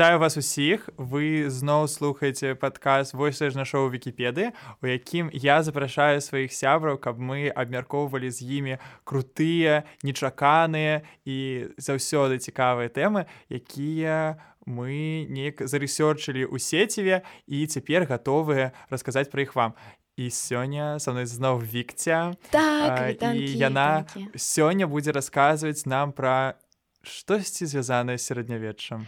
[0.00, 0.88] Вітаю вас усіх.
[0.96, 6.96] Вы зноў слухаеце падказ вось ж на шоу вкіпеды у якім я запрашаю сваіх сябраў
[6.96, 16.48] каб мы абмяркоўвалі з імі крутыя нечаканыя і заўсёды цікавыя тэмы якія мы неяк зарэсёрчылі
[16.48, 19.76] ў сеціве і цяпер гатовыя расказаць пра іх вам.
[20.16, 22.40] І сёння са мной зноў вікця.
[22.48, 26.56] Так, і яна сёння будзе расказваць нам пра
[27.04, 29.04] штосьці звязанае з сярэднявеччам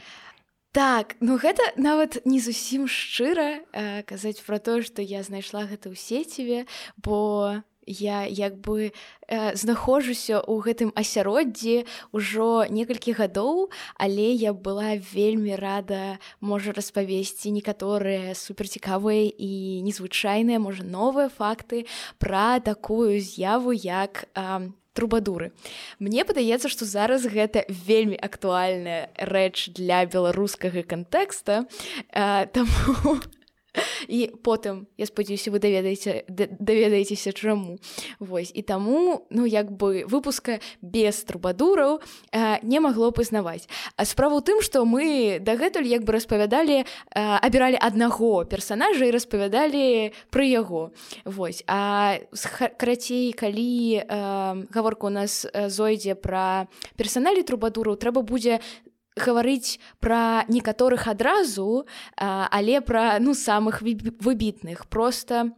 [0.73, 5.93] Так, ну гэта нават не зусім шчыра э, казаць пра тое, што я знайшла гэта
[5.93, 6.65] ў сеціве,
[6.97, 11.85] бо я як бы э, знаходжуся ў гэтым асяроддзі
[12.17, 13.69] ўжо некалькі гадоў,
[14.01, 21.85] але я была вельмі рада можа распавесці некаторыя суперцікавыя і незвычайныя, можа новыя факты
[22.17, 25.53] пра такую з'яву як э, трубадуры.
[25.99, 31.65] Мне падаецца што зараз гэта вельмі актуальная рэч для беларускага кантэкста
[32.53, 33.19] таму
[34.09, 37.79] і потым я спадзяюся вы даведаеце даведаецеся чаму
[38.19, 42.01] Вось і таму ну як бы выпуска без трубадураў
[42.33, 46.87] э, не магло пазнаваць А справа ў тым што мы дагэтуль як бы распавядалі э,
[47.17, 50.93] абіралі аднаго персонажа і распавядалі пра яго
[51.25, 52.19] Вось а
[52.77, 58.61] карацей калі э, гаворка у нас зойдзе пра персаналі трубадураў трэба будзе
[59.17, 65.53] гаварыць пра некаторых адразу, але пра ну самых выбітных просто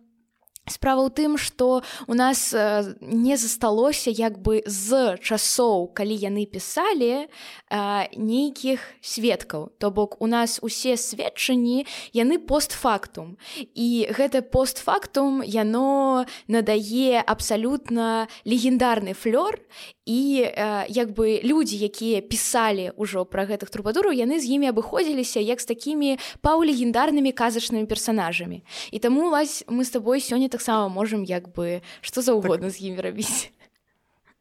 [0.64, 7.28] Справа ў тым, што у нас не засталося як бы з часоў, калі яны пісалі
[8.16, 9.76] нейкіх сведкаў.
[9.76, 11.84] То бок у нас усе сведчанні
[12.16, 13.36] яны постфактум.
[13.76, 19.60] І гэта постфактум яно надае абсалютна легендарны флёр
[20.04, 25.40] і э, як бы людзі якія пісалі ўжо пра гэтых трубадураў яны з імі абыходзіліся
[25.40, 26.10] як з такімі
[26.44, 28.60] паўлегендарнымі казачнымі персанажамі.
[28.92, 32.76] І таму вас мы з табой сёння таксама можам як бы што заўгодна так...
[32.76, 33.50] з імі рабіць.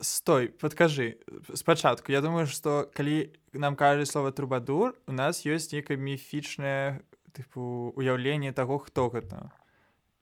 [0.03, 1.15] Стой подкажы
[1.55, 6.99] спачатку я думаю что калі нам кажа слова трубадур у нас ёсць нейкае міфічнае
[7.31, 9.47] тыпу уяўленне таго хто гэта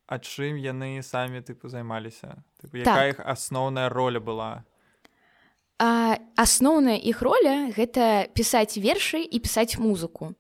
[0.06, 2.44] а чым яны самі тыпу займаліся.
[2.62, 3.10] Якая так.
[3.16, 4.68] іх асноўная роля была
[5.82, 10.34] асноўная іх роля гэта пісаць вершы і пісаць музыку.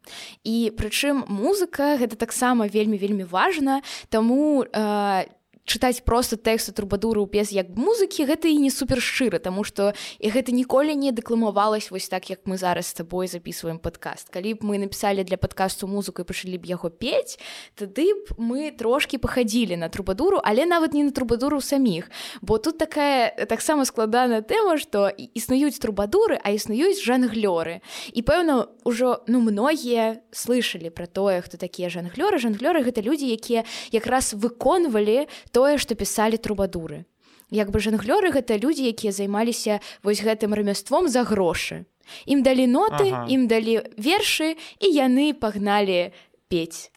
[0.43, 5.25] І прычым музыка гэта таксама вельмі вельмі важна таму э,
[5.65, 10.29] чытаць просто тэксты трубадуру без як музыкі гэта і не супер шчыра тому что і
[10.29, 14.65] гэта ніколі не дэкламавалась вось так як мы зараз з табой записываем подкаст калі б
[14.65, 17.39] мы написали для подкасту музыку і пачалі б яго пець
[17.75, 22.11] тады б мы трошки пахадзілі на трубадуру але нават не на трубадуру саміх.
[22.41, 27.81] Бо тут такая таксама складаная тэма что існуюць трубадуры а існуюць жанглёры.
[28.13, 32.39] І пэўна ўжо ну многія слышали про тое хто такія жанглёры.
[32.39, 35.27] Жанглёры гэта людзі якія якраз выконвалі
[35.61, 37.05] тое што пісалі трубадуры.
[37.53, 41.85] Як бы жанглёры гэта людзі якія займаліся вось гэтым рамяством за грошы.
[42.25, 43.29] Ім далі ноты ага.
[43.29, 46.09] ім далі вершы і яны пагналі
[46.49, 46.89] пець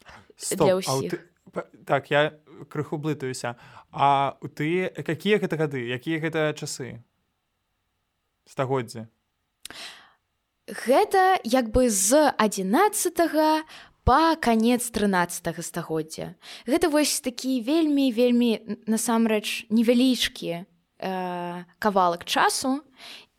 [0.49, 1.13] для ўсіх.
[1.13, 1.61] ты...
[1.85, 2.33] так я
[2.73, 3.53] крыху блытаюся.
[3.93, 7.05] А у ты какія гэта гады якія гэта часы?
[8.49, 9.05] Стагоддзя
[10.65, 13.13] гэта як бы з 11
[14.05, 16.37] па канец 13 стагоддзя.
[16.69, 22.85] Гэта вось такі вельмі вельмі насамрэч невялічкі э, кавалак часу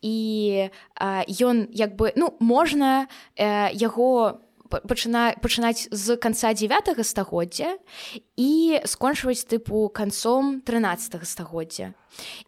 [0.03, 3.07] і э, ён як бы ну можна
[3.39, 7.77] э, яго пачына, пачынаць з канца 9 стагоддзя
[8.37, 11.93] і скончваць тыпу канцом 13 стагоддзя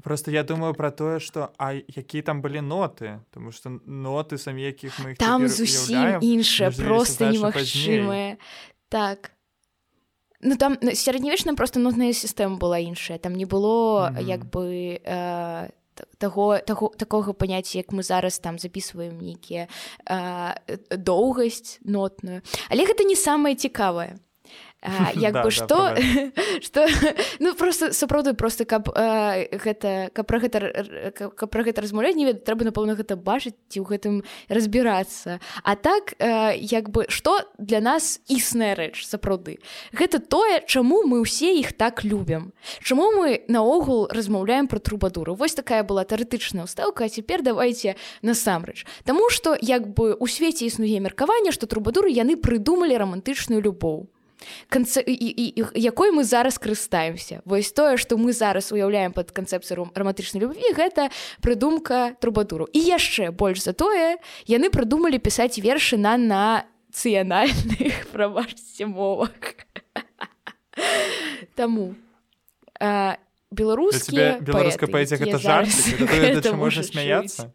[0.03, 4.63] просто я думаю про тое что а якія там былі ноты тому что ноты самі
[4.63, 8.37] якіх мы там зусім іншыя просто немагчымыя
[8.89, 9.31] так.
[10.41, 14.27] Ну там сярэднявечна просто нотная сістэма была іншая там не было mm -hmm.
[14.27, 15.69] як бы э,
[16.17, 19.67] таго таго такога паняцця як мы зараз там записываем нейкія
[20.91, 22.41] доўгасць нотную.
[22.69, 24.19] Але гэта не самае цікавае
[25.15, 25.95] як бы што
[26.63, 26.87] што
[27.43, 30.59] ну просто сапраўды просто каб гэта каб пра гэта
[31.11, 34.15] каб пра гэта размаўляць не веда трэба напэўна гэта бачыць ці ў гэтым
[34.47, 35.39] разбірацца.
[35.63, 39.59] А так як бы што для нас існая рэч сапраўды?
[39.91, 42.55] Гэта тое чаму мы ўсе іх так любім.
[42.79, 45.35] Чаму мы наогул размаўляем пра трубадуру?
[45.35, 48.87] Вось такая была тэарэтычная ўстаўка а цяпер давайте насамрэч.
[49.03, 54.07] Таму што як бы у свеце існуе меркаванне што трубадуры яны прыдумалі рамантычную любоў
[54.69, 55.03] канцэ...
[55.05, 57.41] і, і, і якой мы зараз карыстаемся.
[57.45, 61.09] Вось тое што мы зараз уяўляем под канцэпцыю раматычнай любві гэта
[61.41, 68.85] прыдумка трубадуру і яшчэ больш за тое яны прыдумалі пісаць вершы на на нацыянальных прабачце
[68.85, 69.31] мовах.
[71.55, 71.95] Таму
[73.51, 77.51] беларускія беларуская паэзія гэта жарт можна смяяться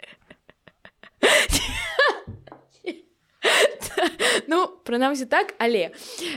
[4.50, 5.90] Ну прынамсі так але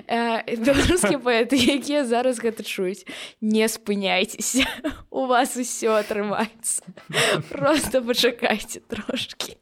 [0.07, 3.05] э, беларускія паэты якія зараз гэта чуюць
[3.41, 4.65] не спыняйцеся
[5.09, 6.83] у вас усё атрымаецца.
[7.49, 9.57] Просто пачакайце трошки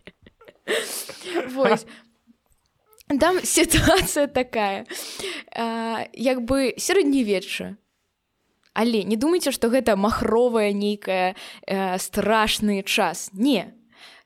[3.20, 4.86] там сітуацыя такая.
[5.54, 7.78] Э, як бы сярэднявечча
[8.76, 13.32] але не думайце што гэта махровая нейкая э, страшны час.
[13.34, 13.74] Не.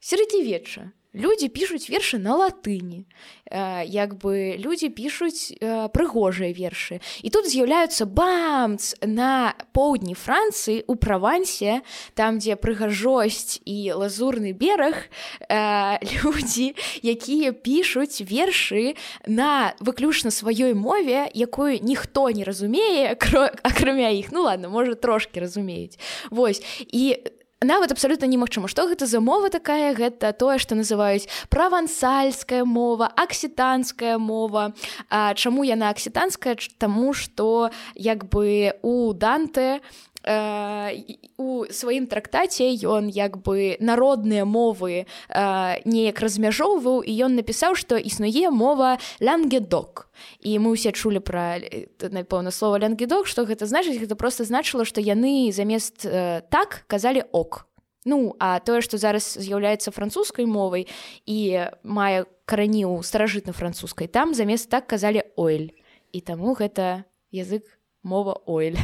[0.01, 3.09] Сярэднявечча Людзі пішуць вершы на латыні.
[3.49, 7.01] Э, як бы людзі пішуць э, прыгожыя вершы.
[7.25, 11.81] І тут з'яўляюцца бамц на поўдні Францыі у правансе,
[12.13, 15.09] там, дзе прыгажосць і лазурны бераг,
[15.49, 18.93] э, людзі, якія пішуць вершы
[19.25, 23.17] на выключна сваёй мове, якую ніхто не разумее,
[23.65, 25.97] акрамя іх, ну ладно, можа трошки разумеюць.
[26.29, 27.17] Вось і
[27.61, 34.17] нават абсалютна немагчыма што гэта за мова такая гэта тое што называюць правансальская мова аксітанская
[34.17, 34.71] мова.
[35.09, 36.55] Чаму яна аксітанская?
[36.79, 39.81] Таму што як бы у данте
[40.27, 48.51] у сваім трактаце ён як бы народныя мовы неяк размяжоўваў і ён напісаў што існуе
[48.51, 50.11] мова лянгедок
[50.43, 51.63] і мы ўсе чулі пра
[52.03, 56.03] напэўна слова лянгедок што гэта значыць гэта просто значыла што яны замест
[56.51, 57.69] так казалі ок
[58.05, 60.87] Ну а тое што зараз з'яўляецца французскай мовай
[61.27, 65.75] і мае карані ў старажытна французскай там замест так казалі ойль
[66.11, 67.67] і таму гэта язык
[68.03, 68.79] мова ойль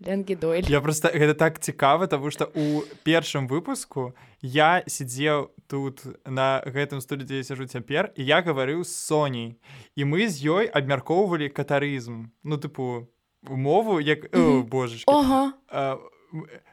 [0.00, 0.62] Ленгідоль.
[0.68, 7.02] Я просто гэта так цікава, таму што у першым выпуску я сидзеў тут на гэтым
[7.02, 9.58] студыі сяжу цяпер і я гаварыў з Соней
[9.98, 13.10] і мы з ёй абмяркоўвалі катарызм ну тыпу
[13.42, 14.62] мову як mm -hmm.
[14.62, 15.52] божачки ага.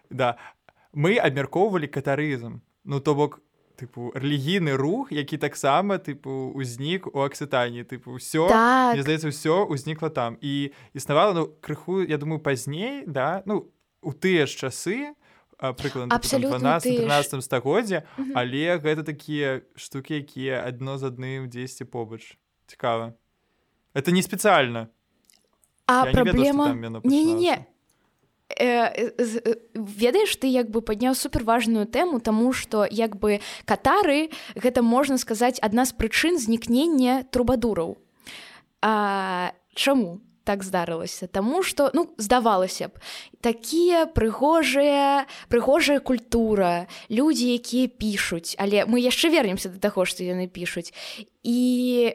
[0.09, 0.37] да
[0.93, 3.41] мы абмяркоўвалі катарызм ну то бок
[3.75, 8.97] тыпу рэлігійны рух які таксама тыпу узнік у аксітані тыпу ўсё так.
[8.99, 10.37] здаецца ўсё узнікла там.
[10.41, 13.43] І існавала ну крыху я думаю пазней да?
[13.45, 15.13] Ну у тыя ж часы
[15.59, 22.39] прыклад 12 стагоддзя але гэта такія штукі якія адно з адным дзесьці побач.
[22.67, 23.13] Цікава.
[23.93, 24.89] Это не спецыяльна.
[25.85, 26.73] А праблема
[27.03, 27.74] не не не Э, э,
[28.49, 35.57] ведаеш ты як бы падняў суперважную тэму тому что як бы катары гэта можна сказаць
[35.61, 37.97] адна з прычын знікнення трубадураў.
[39.73, 41.27] Чаму так здарылася?
[41.27, 43.01] Таму что ну здавалася б
[43.41, 50.45] такія прыгожыя прыгожая культура людзі якія пішуць але мы яшчэ вернемся до таго што яны
[50.45, 50.93] пішуць.
[51.41, 52.13] І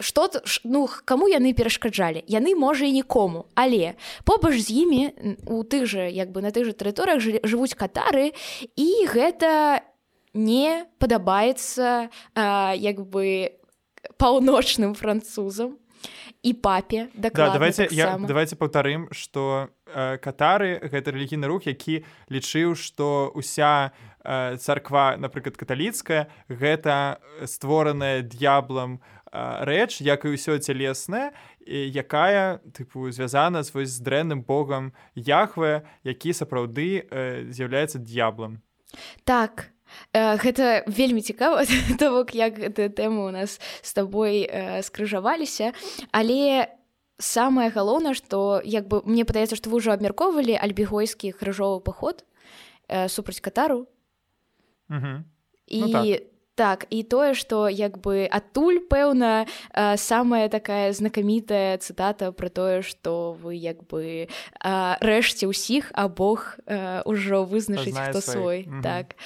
[0.00, 0.30] что
[0.64, 2.24] ну кому яны перашкаджалі?
[2.28, 3.46] Яны можа і нікому.
[3.54, 3.94] Але
[4.24, 5.02] побач з імі
[5.46, 8.32] у тых жа як бы на тых жа тэрыторыях жывуць катары
[8.76, 9.80] і гэта
[10.36, 12.12] не падабаецца
[12.76, 13.56] як бы
[14.20, 15.80] паўночным французам
[16.42, 22.76] і папе да, давайте я, давайте паўтарым что э, катары гэта рэлігійны рух які лічыў
[22.76, 23.90] что уся
[24.22, 29.00] э, царква напрыклад каталіцкая гэта створаная д'яблам
[29.32, 31.34] рэч як і ўсё цялеснае
[31.66, 38.62] якая тыпу звязана з вось з дрэнным богам яхве які сапраўды э, з'яўляецца д'яблам.
[39.24, 39.74] Так
[40.12, 41.66] э, гэта вельмі цікава
[41.98, 45.74] то бок як гэтая тэма у нас з табой э, скрыжаваліся.
[46.12, 46.70] Але
[47.18, 52.24] самае галоўнае што як бы мне падаецца што вы ўжо абмяркоўвалі альбігойскі крыжовы паход
[52.88, 53.90] э, супраць катару.
[55.66, 59.46] І ну, так так і тое што як бы адтуль пэўна
[59.96, 64.26] самая такая знакамітая цытата про тое што вы як бы
[64.64, 66.56] рэшце ўсіх а Бог
[67.04, 68.66] ўжо вызначыць хто свой.
[68.66, 68.82] Mm -hmm.
[68.82, 69.16] так.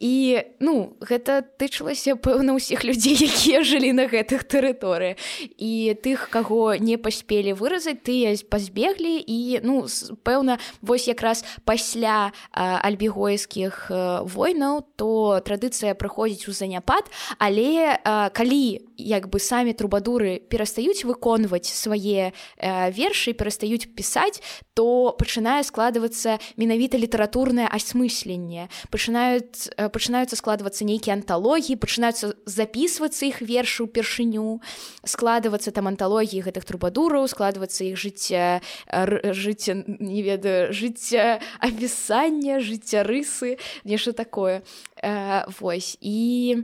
[0.00, 5.16] І ну гэта тычылася пэўна ўсіх людзей якія жылі на гэтых тэрыторыях.
[5.58, 9.86] І тых каго не паспелі выразаць тыя пазбеглі і ну
[10.24, 13.90] пэўна вось якраз пасля альбігойскіх
[14.24, 21.04] войнаў то традыцыя прыходзіць у заня заняпад але э, калі як бы самі трубадуры перастаюць
[21.04, 24.40] выконваць свае э, вершы перастаюць пісаць
[24.74, 28.68] то пачынае складвацца менавіта літаратурнае асмысленне.
[28.90, 34.62] Пачынаюць э, пачынаюцца складвацца нейкія анталогіі пачынаюцца записывацца іх вершы ўпершыню
[35.04, 43.58] складвацца там анталогіі гэтых трубадураў складвацца іх жыцця жыцця не ведаю жыцця апісання жыцця рысы
[43.84, 44.62] нешта такое
[45.02, 45.98] э, вось.
[46.00, 46.56] І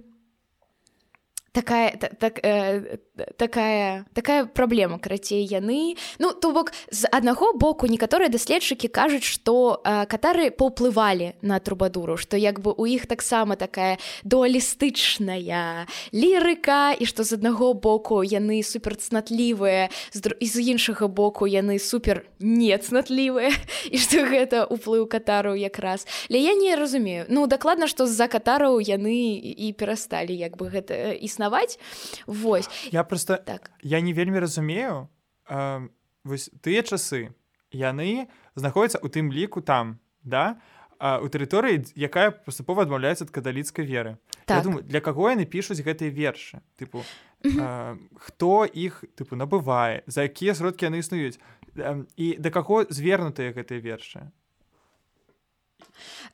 [1.52, 2.99] такая так, э,
[3.37, 9.80] такая такая праблема карацей яны ну то бок з аднаго боку некаторыя даследчыкі кажуць што
[9.84, 17.04] э, катары паўплывалі на трубадуру што як бы у іх таксама такая дуалістычная лірыка і
[17.04, 19.88] што з аднаго боку яны суперцнатлівыя
[20.40, 23.50] і з іншага боку яны супер нецнатлівыя
[23.94, 26.06] і што гэта ўплыў катару якраз.
[26.30, 27.26] Але я не разумею.
[27.28, 31.78] Ну дакладна што з-за катараў яны і перасталі як бы гэта існаваць.
[32.26, 32.68] Вось.
[32.92, 33.71] Я просто так.
[33.83, 35.09] я не вельмі разумею
[35.49, 35.88] э,
[36.25, 37.35] вось тыя часы
[37.73, 40.61] яны знаходзяцца у тым ліку там да?
[40.99, 44.19] У тэрыторыі якая паступова адмаўляецца ад каталіцкай веры.
[44.50, 44.65] Так.
[44.67, 46.59] думаю для каго яны пішуць гэтыя вершы?
[46.75, 47.07] Тыпу
[47.47, 51.38] э, хто іх тыпу набывае за якія сродкі яны існуюць?
[52.19, 54.35] І да каго звернутыя гэтыя вершы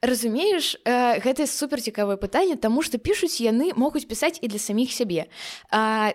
[0.05, 4.93] разумееш э, гэта супер цікавае пытанне таму што пішуць яны могуць пісаць і для саміх
[4.93, 5.27] сябе.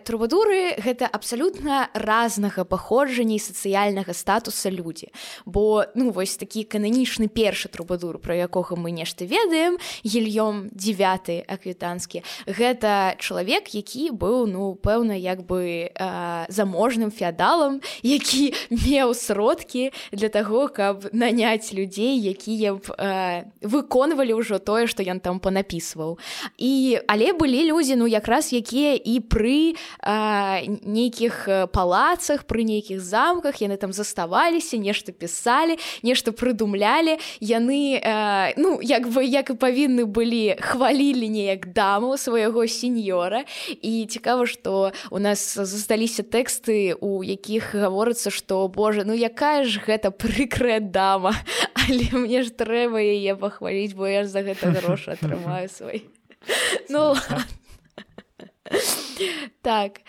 [0.06, 5.10] Трубадуры гэта абсалютна разнага паходжання і сацыяльнага статуса людзі.
[5.46, 12.24] Бо ну вось такі кананічны першы трубадур про якога мы нешта ведаем гільём 9 аквітанскі
[12.46, 20.30] гэта чалавек які быў ну пэўна як бы э, заможным феадалам які меў сродкі для
[20.30, 23.19] таго каб наняць людзей якія б э,
[23.62, 26.18] выконвалі ўжо тое што ён там панапісваў
[26.58, 33.62] і але былі людзі ну якраз якія і пры а, нейкіх палацах пры нейкіх замках.
[33.62, 37.20] Яны там заставаліся нешта пісалі нешта прыдумлялі.
[37.40, 43.46] Яны а, ну як бы як і павінны былі хвалілі неяк даму свайго сеньора
[43.82, 49.82] і цікава што у нас засталіся тэксты у якіх гаворыцца што Боже ну якая ж
[49.84, 51.36] гэта прыкрая дама?
[51.90, 56.06] Але мне ж трэба яе пахваліць бо я ж за гэта грошы атрымаю свой.
[56.90, 57.16] Ну
[59.62, 60.02] так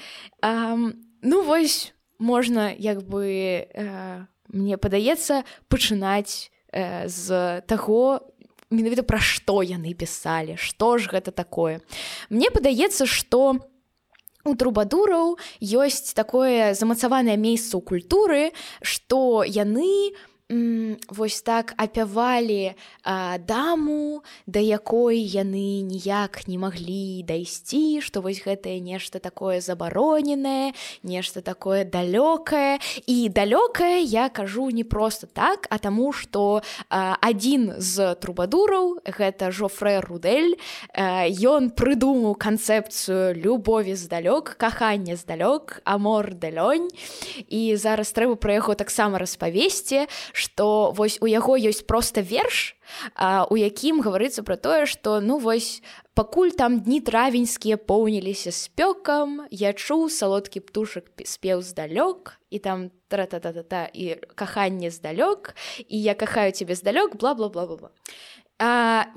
[1.23, 8.21] ну вось можна як бы э, мне падаецца пачынаць э, з таго
[8.71, 11.81] менавіта пра што яны пісалі што ж гэта такое.
[12.31, 13.59] Мне падаецца што
[14.45, 18.43] у трубадураў ёсць такое замацаванае месца ў культуры
[18.81, 20.30] што яны у
[21.09, 28.81] вось так апявалі а, даму да якой яны ніяк не маглі дайсці што вось гэтае
[28.83, 32.83] нешта такое забароненае нешта такое далёкае.
[33.07, 40.01] І далёкае я кажу не просто так а таму што адзін з трубадураў гэта жофрэ
[40.03, 40.59] рудель
[40.99, 46.91] ён прыдумаў канцэпцыю любові здалёк кахання здалёк амор далёнь
[47.47, 52.73] і зараз трэба пра яго таксама распавесці што вось у яго ёсць проста верш
[53.15, 55.85] а, у якім гаварыцца пра тое што ну вось
[56.17, 63.93] пакуль там дні травеньскія поўніліся спёкам я чуў салодкі птушак спеў здалёк і там тра-та-та-та
[63.93, 65.53] і каханне здалёк
[65.85, 67.93] і я кахаю цябе здалёк бла-бла-бла-бла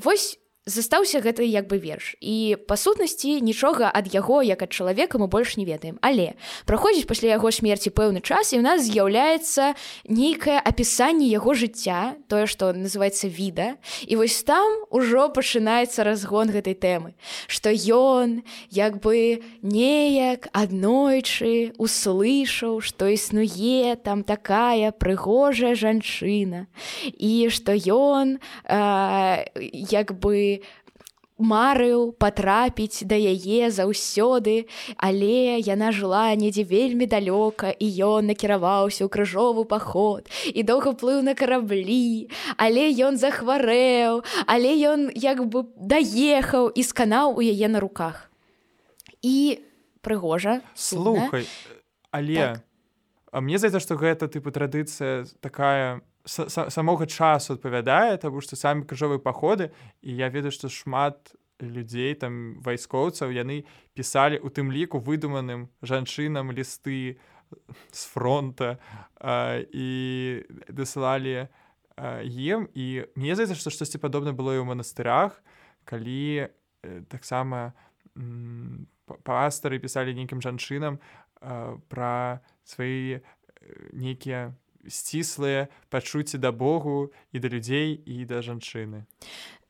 [0.03, 2.15] вось застаўся гэты як бы верш.
[2.23, 5.99] І па сутнасці нічога ад яго як ад чалавека мы больш не ведаем.
[5.99, 9.75] Але праходзіць пасля яго смерці пэўны час і ў нас з'яўляецца
[10.07, 13.75] нейкае апісанне яго жыцця тое што называется віда.
[14.07, 17.11] І вось там ужо пачынаецца разгон гэтай тэмы
[17.51, 26.71] што ён як бы неяк аднойчы услышаў што існуе там такая прыгожая жанчына.
[27.19, 29.43] І што ён э,
[29.91, 30.52] як бы
[31.37, 39.09] марыў патрапіць да яе заўсёды, але яна жыла недзе вельмі далёка і ён накіраваўся ў
[39.09, 46.69] крыжовы паход і доўга плыў на караблі, але ён захварэў, але ён як бы даехаў
[46.69, 48.29] і сканаў у яе на руках.
[49.21, 49.63] І
[50.01, 51.47] прыгожа слухай,
[52.11, 53.41] але так.
[53.41, 59.71] мне здаецца, што гэта тыпу традыцыя такая, самога часу адпавядае таму што самі крыжовыя паходы
[60.01, 63.63] і я ведаю што шмат людзей там вайскоўцаў яны
[63.93, 67.19] пісалі у тым ліку выдуманым жанчынам лісты
[67.91, 68.79] з фронта
[69.19, 71.51] а, і дасылалі
[71.99, 75.43] ім і мне здаецца што штосьці падобна было і ў манастырах
[75.85, 76.49] калі э,
[77.11, 77.75] таксама
[79.27, 80.97] пастары пісалі нейкім жанчынам
[81.91, 83.21] пра свае
[83.91, 84.55] нейкія
[84.87, 89.05] сціслыя пачуцці да Богу і да людзей і да жанчыны.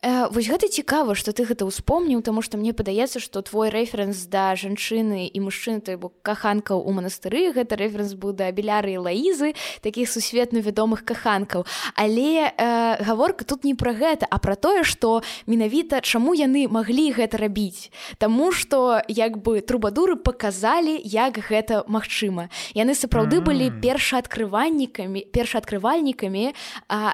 [0.04, 4.28] Э, вось гэта цікава што ты гэта ўспомніў таму што мне падаецца што твой рэферэнс
[4.28, 9.08] да жанчыны і мужчыны той бок каханкаў у манастыры гэта рэферэнс быў да беляры і
[9.08, 11.64] лаізы такіх сусветна вядомых каханкаў.
[11.96, 17.16] Але э, гаворка тут не пра гэта а пра тое што менавіта чаму яны маглі
[17.16, 17.88] гэта рабіць.
[18.20, 22.52] Таму што як бы трубадуры паказалі як гэта магчыма.
[22.76, 26.52] Яны сапраўды былі першаадкрывальнікамі першаадкрывальнікамі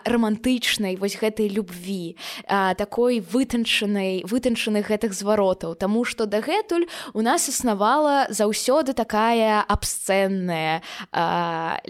[0.10, 2.18] романтычнай вось гэтай любві.
[2.50, 5.76] А, такой вытанчанай вытанчаных гэтых зваротаў.
[5.76, 10.80] Таму што дагэтуль у нас існавала заўсёды такая абсцэнная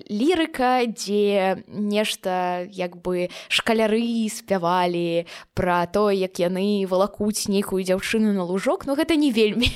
[0.10, 4.02] лірыка дзе нешта як бы шкаляры
[4.34, 8.90] спявалі пра то як яны валакуць нейкую дзяўчыну на лужок.
[8.90, 9.70] Но ну, гэта не вельмі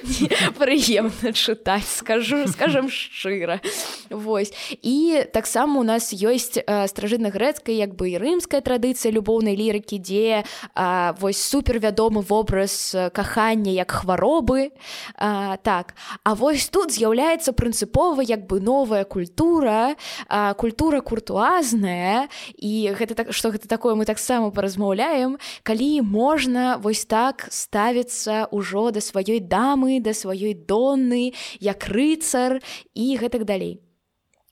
[0.58, 3.60] прыемна чытаць скажу скажем шчыра.
[4.08, 4.56] Вось.
[4.80, 11.14] І таксама у нас ёсць стражытна-грэцкая як бы і рымская традыцыя любоўнай лірыкі дзе а,
[11.20, 14.72] вось супервядомы вобраз кахання як хваробы.
[15.14, 19.96] А, так А вось тут з'яўляецца прынцыпова як бы новая культура
[20.28, 22.28] а, культура куртуазная.
[22.56, 28.90] І гэта так што гэта такое мы таксама паразмаўляем калі можна вось так ставіцца ўжо
[28.90, 32.60] да сваёй дамы да сваёй донны як рыцар
[32.94, 33.85] і гэтак далей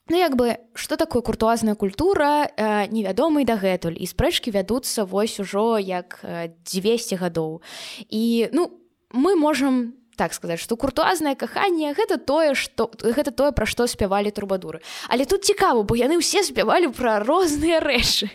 [0.07, 3.97] Ну як бы што такое куртуазная культура э, невядомы дагэтуль.
[3.97, 7.61] І спрэчкі вядуцца вось ужо як 200 гадоў.
[8.09, 8.69] І ну
[9.09, 14.29] мы можам так сказаць што куртуазнае каханне гэта тое што гэта тое пра што спявалі
[14.29, 14.85] трубадуры.
[15.09, 18.29] Але тут цікава бо яны ўсе спявалі пра розныя рэчы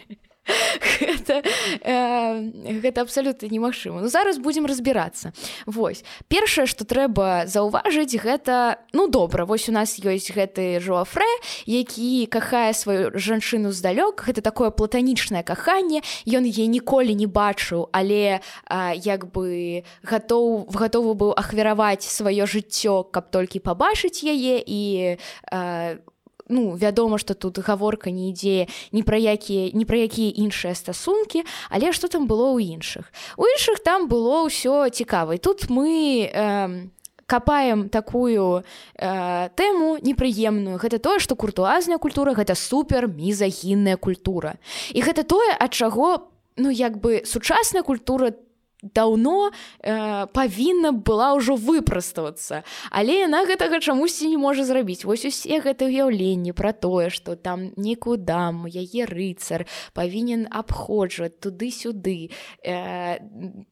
[1.01, 1.43] гэта,
[1.83, 5.33] э, гэта абсалютна немагчыма ну зараз будзем разбірацца
[5.67, 6.05] Вось.
[6.29, 9.45] Першае што трэба заўважыць гэта ну добра.
[9.45, 11.29] Вось у нас ёсць гэты жоафрэ
[11.67, 14.25] які кахае сваю жанчыну здалёк.
[14.27, 16.03] Гэта такое платанічнае каханне.
[16.27, 23.05] Ён е ніколі не бачыў але а, як бы гатоў гатовы быў ахвяраваць сваё жыццё
[23.11, 25.17] каб толькі пабачыць яе і
[25.53, 26.20] у
[26.51, 31.47] ну вядома что тут гаворка не ідзе ні пра якія ні пра якія іншыя стасункі
[31.71, 33.13] але что там было ў іншых?
[33.39, 35.39] У іншых там было ўсё цікава.
[35.39, 36.87] Тут мы э,
[37.27, 38.65] капаем такую
[38.99, 40.79] э, тэму непрыемную.
[40.79, 44.59] Гэта тое што куртуазная культура гэта супер мізагінная культура.
[44.91, 48.50] І гэта тое ад чаго ну як бы сучасная культура там
[48.83, 55.05] даўно э, павінна была ўжо выпраставацца але яна гэтага чамусьці не можа зрабіць.
[55.05, 62.31] Вось усе гэта ўяўленні пра тое што там некую даму яе рыцар павінен абходжваць туды-сюды.
[62.65, 63.21] Э,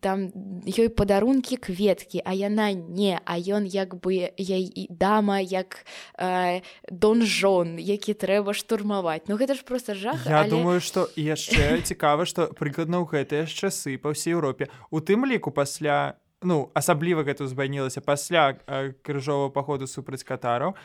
[0.01, 0.31] там
[0.65, 4.59] ёй падарункі кветкі а яна не а ён як бы я
[4.91, 5.85] дама як
[6.19, 9.29] э, донжон які трэба штурмаваць.
[9.29, 10.51] Ну гэта ж просто жах Я але...
[10.51, 15.27] думаю что яшчэ цікава што прыкладна ў гэтыя часы па ўсей Еўропе у у тым
[15.27, 18.55] ліку пасля ну асабліва гэта узбайнілася пасля
[19.03, 20.79] крыжового паходу супраць катараў.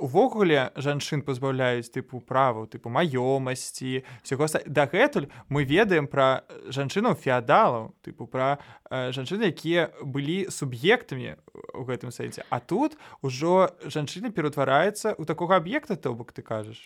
[0.00, 8.28] Увогуле жанчын пазбаўляюць тыпу праву тыпу маёмасці всего дагэтуль мы ведаем пра жанчынаў феадалаў тыпу
[8.28, 8.60] пра
[8.90, 11.40] жанчыны якія былі суб'ектамі
[11.72, 12.44] у гэтым сэнсе.
[12.50, 16.82] А тут ужо жанчына ператвараецца у такога аб'екта то бок ты кажаш?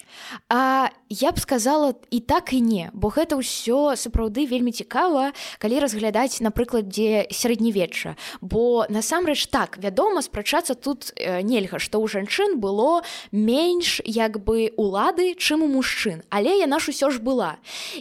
[0.49, 5.83] А я б сказала і так і не бо гэта ўсё сапраўды вельмі цікава калі
[5.83, 12.09] разглядаць напрыклад дзе сярэднявечча інша бо насамрэч так вядома спрачацца тут э, нельга што ў
[12.09, 16.23] жанчын было менш як бы улады чым у мужчын.
[16.31, 17.57] Але яна ж усё ж была.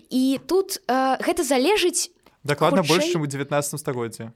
[0.09, 2.11] І тут э, гэта залежыць
[2.43, 4.31] дакладна больш чым у 19 стагоддзе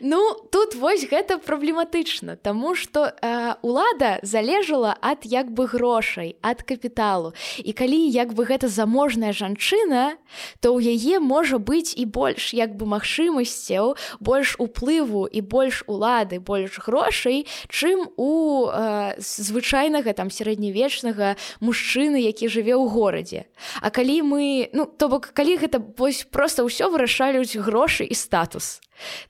[0.00, 6.62] ну тут вось гэта праблематычна Таму что э, улада залежала ад як бы грошай ад
[6.62, 7.32] капіталу.
[7.58, 10.16] І калі як бы гэта заможная жанчына
[10.60, 16.40] то ў яе можа быць і больш як бы магчымасцяў больш уплыву і больш улады
[16.40, 23.46] больш грошай чым у э, звычайнага там сярэднявечнага мужчыны які жыве ў горадзе.
[23.80, 28.14] А калі мы ну то бок калі гэта вось просто ўсё вырашалі хвалююць грошы і
[28.14, 28.80] статус.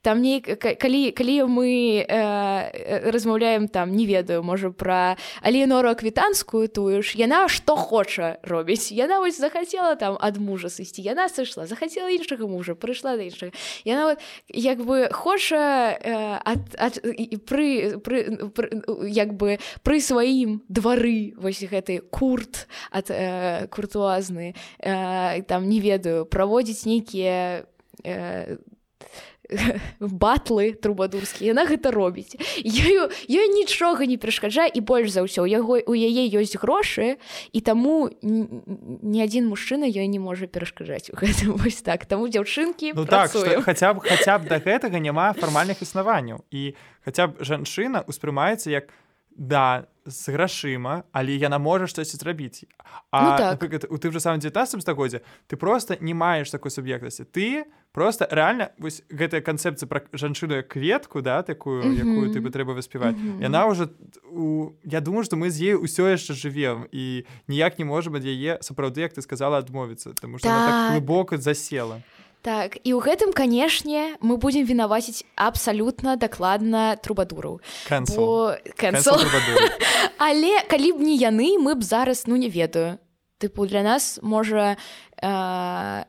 [0.02, 7.02] Там не калі калі мы э, размаўляем там не ведаю можа пра алеенору аквітанскую тую
[7.02, 12.12] ж яна што хоча робіць яна вось захацела там ад мужа сысці яна сышла захацела
[12.12, 13.52] іншага мужа прыйшла да іншага
[13.84, 14.18] яна вот,
[14.52, 17.00] як бы хоча э, ад, ад,
[17.48, 18.68] пры, пры, пры
[19.08, 26.26] як бы пры сваім двары вось гэты курт ад э, куртуазны э, там не ведаю
[26.28, 27.64] праводзіць нейкія
[28.04, 28.56] Э,
[30.00, 32.36] батлы трубадурскія яна гэта робіць.
[32.64, 37.20] Ёю ёй нічога не перашкаджае і больш за ўсё у яго у яе ёсць грошы
[37.52, 41.12] і таму ні адзін мужчына ёй не можа перашкаджаць
[41.60, 42.08] вось так.
[42.08, 43.30] Таму дзяўчынкі ну, так
[43.68, 46.40] хаця б хаця б да гэтага няма фармальных існаванняў.
[46.48, 46.72] І
[47.04, 48.88] хаця б жанчына успрымаецца як
[49.36, 52.64] да з грашыма але яна можа штосьці зрабіць
[53.10, 53.90] А ну, так.
[53.90, 58.70] у тым же самым 19 стагоддзе ты просто не маеш такой суб'ектнасці ты просто реально
[58.78, 61.98] вось гэтая канцэпцыя пра жанчыну кветку да такую mm -hmm.
[61.98, 63.42] якую ты бы трэба выспяваць mm -hmm.
[63.42, 63.88] яна уже
[64.30, 68.24] у я думаю что мы з ей усё яшчэ жывем і ніяк не можем ад
[68.24, 70.70] яе сапраўды як ты сказала адмовіцца тому что так.
[70.70, 72.02] так глыбока засела
[72.44, 77.64] Так і ў гэтым канешне мы будзем вінаваціць абсалютна дакладна трубадураў
[80.28, 83.00] але калі б не яны мы б зараз ну не ведаю.
[83.40, 84.76] Тыпу для нас можа
[85.24, 86.04] э,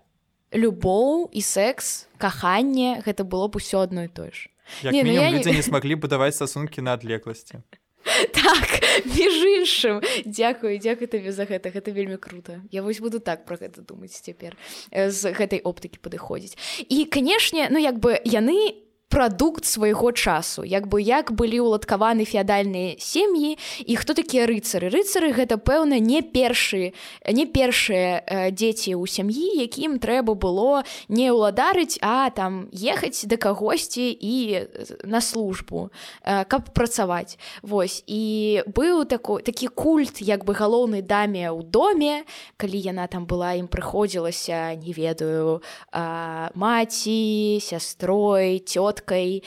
[0.51, 4.51] любоў і секс каханне гэта было б усё адно і тое ж.
[4.83, 5.31] Не, ну, я...
[5.31, 7.63] не смаглі будаваць стасункі на адлегласці
[8.37, 8.67] так
[9.05, 12.61] між іншым дзякую дзякуй табе за гэта гэта вельмі круто.
[12.71, 14.57] Я вось буду так про гэта думаць цяпер
[14.93, 16.57] з гэтай оптыкі падыходзіць
[16.89, 20.63] і канешне ну як бы яны прадукт свайго часу.
[20.63, 24.89] Як бы як былі ўладкаваны феадальныя сем'і і хто такія рыцары?
[24.89, 26.91] Рыцары гэта пэўна не першы
[27.29, 33.37] не першыя э, дзеці ў сям'і якім трэба было не ўладарыць а там ехаць да
[33.37, 34.67] кагосьці і
[35.07, 35.93] на службу
[36.25, 37.37] э, каб працаваць.
[37.61, 43.29] Вось і быў такой такі культ як бы галоўнай даме ў доме калі яна там
[43.29, 45.63] была ім прыходзілася не ведаю
[45.93, 49.43] маці сястрой цёт соткай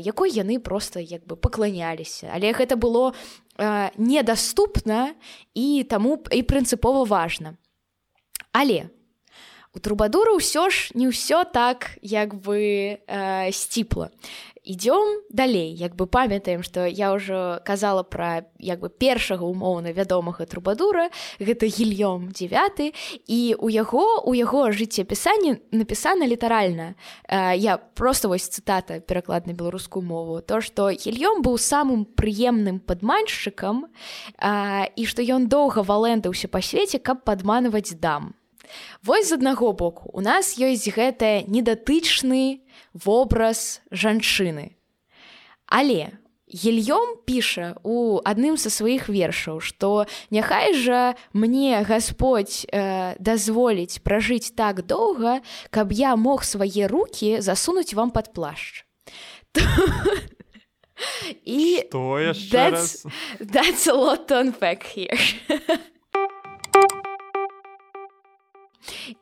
[0.00, 2.30] якой яны просто як бы пакланяліся.
[2.32, 3.14] Але гэта было
[3.96, 5.14] недаступна
[5.54, 7.56] і таму і прынцыпова важна.
[8.52, 8.90] Але
[9.74, 13.00] у трубадуру ўсё ж не ўсё так як бы
[13.52, 14.10] сціпла
[14.64, 20.46] ідём далей як бы памятаем што я ўжо казала пра як бы першага умоўна вядомага
[20.46, 21.10] трубадура
[21.42, 22.94] гэта гільём 9
[23.26, 26.94] і у яго у яго жыццеапісанні напісана літаральна.
[27.54, 30.40] Я просто вось цытата пераклад на беларускую мову.
[30.40, 33.90] То што гільём быў самым прыемным падманшчыкам
[34.96, 38.34] і што ён доўга валэндаўся па свеце каб падманваць дам
[39.02, 42.62] Вось з аднаго боку у нас ёсць гэтая недатычны
[42.94, 44.76] вобраз жанчыны.
[45.66, 46.22] Але
[46.52, 54.52] Ельём піша у адным са сваіх вершаў, што няхай жа мне Господь э, дазволіць пражыць
[54.52, 55.40] так доўга,
[55.72, 58.84] каб я мог свае руки засунуць вам пад плашч.
[61.42, 61.88] І
[62.52, 63.06] that's,
[63.40, 65.18] that's a lot on fact here.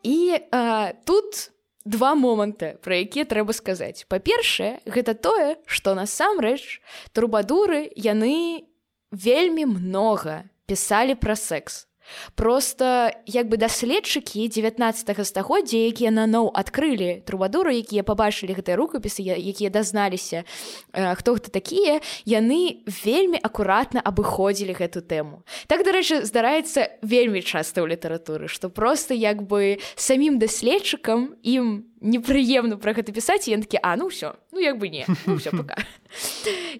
[0.02, 1.50] І э, тут
[1.84, 4.06] два моманты, пра якія трэба сказаць.
[4.08, 6.80] Па-першае, гэта тое, што насамрэч
[7.12, 8.64] трубадуры яны
[9.10, 11.89] вельмі многа пісалі пра секс
[12.34, 19.70] просто як бы даследчыкі 19 стагоддзя якія наноў адкрылі трубадуру якія пабачылі гэтыя рукапісы якія
[19.70, 20.44] дазналіся
[20.92, 25.42] э, хто гэта такія яны вельмі акуратна абыходзілі гэту тэму.
[25.66, 32.80] Так дарэчы здараецца вельмі часта ў літаратуры што просто як бы самім даследчыкам ім непрыемна
[32.80, 35.76] пра гэта пісаць ён такі а ну ўсё ну як бы не ну, все пока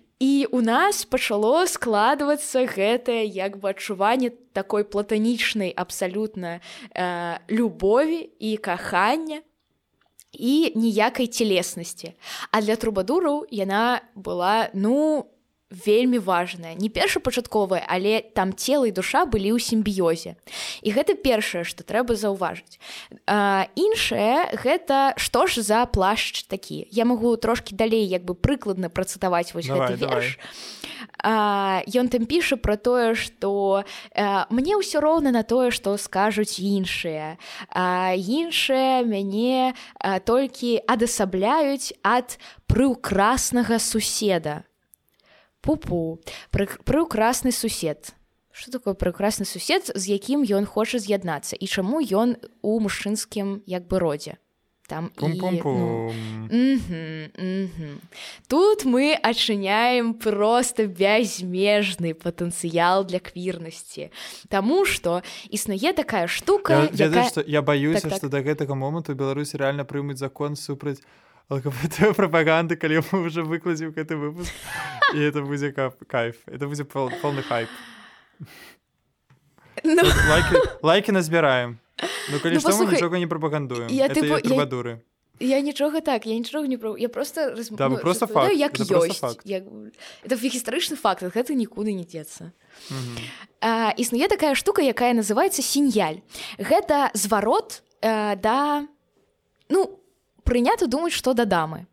[0.21, 6.61] і у нас пачало складвацца гэтае як бы адчуванне такой платанічнай абсалютна
[6.93, 9.41] э, любові і кахання
[10.33, 12.13] і ніякай целеснасці
[12.53, 15.25] а для трубадураў яна была ну
[15.71, 16.75] вельмі важная.
[16.75, 20.35] Не першапачатковая але там цела і душа былі ў сімбіёзе.
[20.83, 22.83] І гэта першае што трэба заўважыць.
[23.79, 26.91] Іншае гэта што ж за плашч такі.
[26.91, 30.39] Я магу трошки далей як бы прыкладна працытаваць вось давай, гэты верш.
[31.23, 33.85] Ён там піша про тое што
[34.51, 37.39] мне ўсё роўна на тое што скажуць іншыя.
[38.19, 39.75] Іншыя мяне
[40.27, 44.67] толькі адасабляюць ад прыўкраснага суседа
[45.61, 46.21] пупу
[46.51, 48.15] прыўкрасны сусед
[48.53, 53.87] что такое прыўкрасны сусед з якім ён хоча з'яднацца і чаму ён у мужчынскім як
[53.87, 54.37] бы родзе
[54.91, 56.11] там Пум -пум -пум.
[56.51, 58.01] І, ну, угу, угу.
[58.49, 64.11] тут мы адчыняем просто бязмежны патэнцыял для квірнасці
[64.49, 67.31] Таму что існуе такая штука я, якая...
[67.37, 68.19] я, я баюся так, так.
[68.19, 71.03] что да гэтага моманту Беларусь реально прымуць закон супраць
[71.51, 74.55] ЛГБТ прапаганды калі мы уже выкладзіў гэты выпуск
[75.15, 75.75] і это будзе
[76.07, 76.37] кайф.
[76.47, 77.69] Это будзе полный хайп.
[79.83, 80.03] Ну...
[80.29, 81.79] лайки, лайки назбіраем
[82.31, 85.01] ну калі ну, што мы нічога не прапагандуем я трубадуры
[85.41, 87.71] я нічога так я нічога не прав я просто раз...
[87.71, 88.53] да, ну, просто факт.
[88.53, 89.41] як это ёсць факт.
[89.45, 89.65] як...
[90.23, 92.53] это гістарычны факт гэта нікуды не дзецца
[93.97, 96.21] існуе такая штука якая называется сіньяль
[96.59, 98.87] гэта зварот э, да
[99.69, 100.00] ну
[100.51, 101.87] прынята думаць што да дамы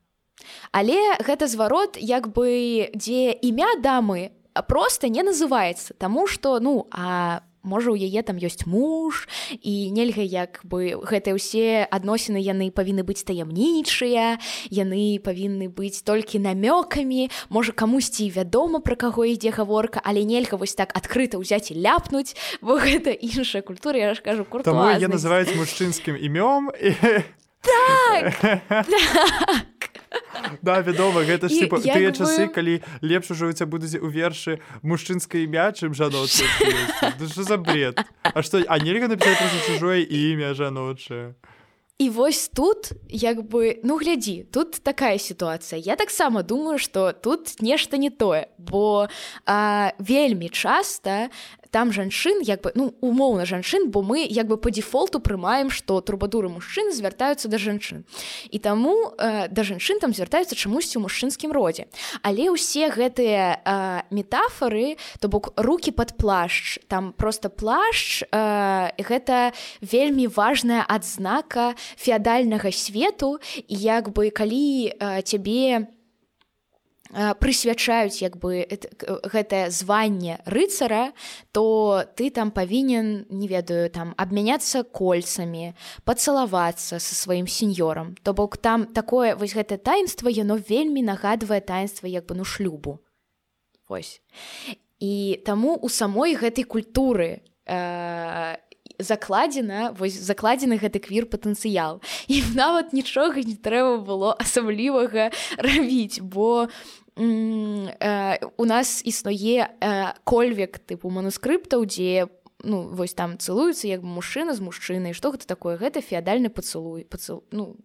[0.72, 4.32] але гэта зварот як бы дзе імя дамы
[4.68, 10.24] просто не называецца Таму что ну а можа у яе там ёсць муж і нельга
[10.24, 14.40] як бы гэтыя ўсе адносіны яны павінны быць таямнічыя
[14.72, 20.80] яны павінны быць толькі намёкамі можа камусьці вядома пра каго ідзе гаворка але нельга вось
[20.80, 25.12] так адкрыта ўзяць і ляпнуць бо гэта іншая культура я ж кажу куртуазнасць.
[25.12, 26.96] называюць мужчынскім імём і...
[30.62, 33.96] Да, вядома гэта ж І типа, тыя бы- часы калі лепш ужо у цябе будуць
[34.00, 36.48] у вершы мужчынскае імя чым жаночае
[37.28, 38.00] что за бред.
[38.24, 41.36] А што а нельга напісаць чужое імя жаночае?
[41.98, 45.82] І вось тут як бы ну глядзі тут такая сітуацыя.
[45.82, 49.10] Я таксама думаю што тут нешта не тое бо
[49.46, 51.30] а, вельмі часта
[51.72, 56.00] там жанчын як бы ну умоўна жанчын бо мы як бы по дефолту прымаем што
[56.02, 58.06] трубадуры мужчын звяртаюцца да жанчын.
[58.52, 61.88] І таму э, да жанчын там звяртаюцца чамусьці ў мужчынскім родзе.
[62.22, 69.52] Але ўсе гэтыя э, метафоры то бок руки под плашч там просто плашч э, гэта
[69.82, 73.40] вельмі важная адзнака феадальнага свету.
[73.68, 75.97] І як бы калі э, цябе э,
[77.14, 78.68] прысвячаюць як бы
[79.32, 81.14] гэтае званне рыцара
[81.52, 88.58] то ты там павінен не ведаю там абмяняцца кольцамі пацалавацца са сваім сеньорам то бок
[88.58, 93.00] там такое вось гэтае таінства яно вельмі нагадвае таінства як бы ну шлюбу.
[93.90, 94.22] Вось.
[95.00, 98.58] І таму у самой гэтай культуры э,
[99.00, 106.68] закладзена вось закладзены гэты квір патэнцыял і нават нічога не трэба было асаблівага рабіць бо
[107.18, 112.28] э, у нас існуе э, кольвек тыпу манускрыптаў дзе
[112.64, 115.78] ну вось там цылуюцца як бы мужчына з мужчынай што гэта такое?
[115.78, 117.78] Гэта феадальны пацалуй пацал ну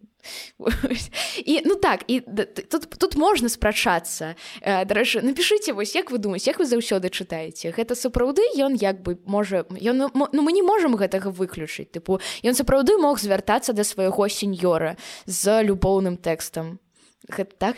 [1.45, 2.21] і ну так і
[2.69, 4.35] тут тут можна спрачацца.
[4.63, 7.75] Дарэчы напішыце вось як вы думаеце як вы заўсёды чытаеце?
[7.75, 11.91] Гэта сапраўды ён як бы можа ён ну, ну мы не можам гэтага выключыць.
[11.91, 16.79] Тыпу ён сапраўды мог звяртацца да свайго сеньора з любоўным тэкстам.
[17.27, 17.77] Гэта так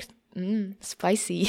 [0.82, 1.48] спайсы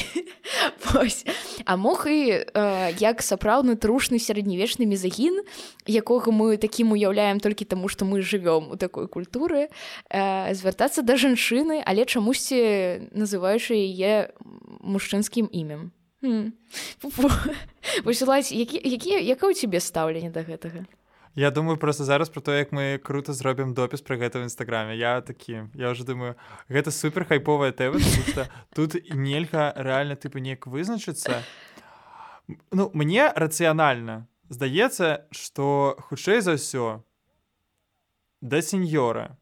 [1.65, 5.43] а мог і э, як сапраўдны трушны сярэднявечны мезагін
[5.87, 9.69] якога мы такім уяўляем толькі таму што мы жывём у такой культуры
[10.11, 14.31] э, звяртацца да жанчыны але чамусьці называючы яе
[14.81, 15.91] мужчынскім імем.
[17.01, 17.31] Фу-фу.
[18.05, 20.87] Вось Уладзь, які, які, яка ў цябе стаўленне да гэтага
[21.39, 24.97] Я думаю просто зараз про то як мы круто зробім допіс пра гэта ў нстаграме
[24.97, 26.33] я такі я уже думаю
[26.73, 31.45] гэта супер хайповая тэма что тут нельга рэальна тыпу неяк вызначыцца.
[32.73, 37.05] Ну мне рацыянальна здаецца что хутчэй за ўсё
[38.41, 39.37] да сеньора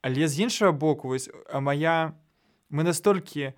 [0.00, 2.16] але з іншага боку вось а моя
[2.72, 3.52] мы настолькі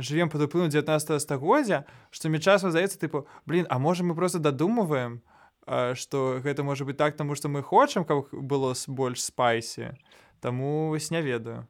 [0.00, 4.40] живем под уплывам 19 стагоддзя што мне часам здаецца тыпу блин а можа мы просто
[4.40, 5.33] дадумваем а,
[5.94, 9.94] што гэта можа быць так таму што мы хочам каб было больш спайсі
[10.44, 11.64] Таму вось не ведаю.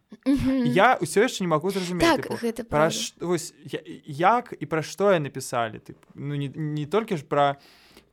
[0.66, 4.66] Я ўсё яшчэ не магу зразумець так тыпу, гэта пра ш- вось я- як і
[4.66, 7.54] пра што я напісалі тып ну не, не толькі ж пра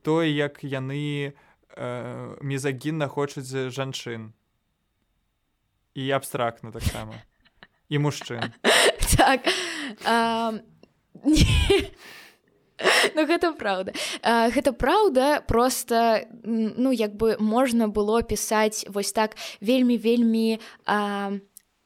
[0.06, 1.34] тое як яны
[1.74, 4.30] э, мезагінна хочуць жанчын.
[5.98, 7.18] І абстрактна таксама.
[7.90, 8.52] І мужчын.
[9.18, 9.42] Так
[10.06, 10.52] а,
[13.14, 13.92] Ну гэта праўда.
[14.22, 21.32] А, гэта праўда просто ну як бы можна было пісаць вось так вельмі вельмі а,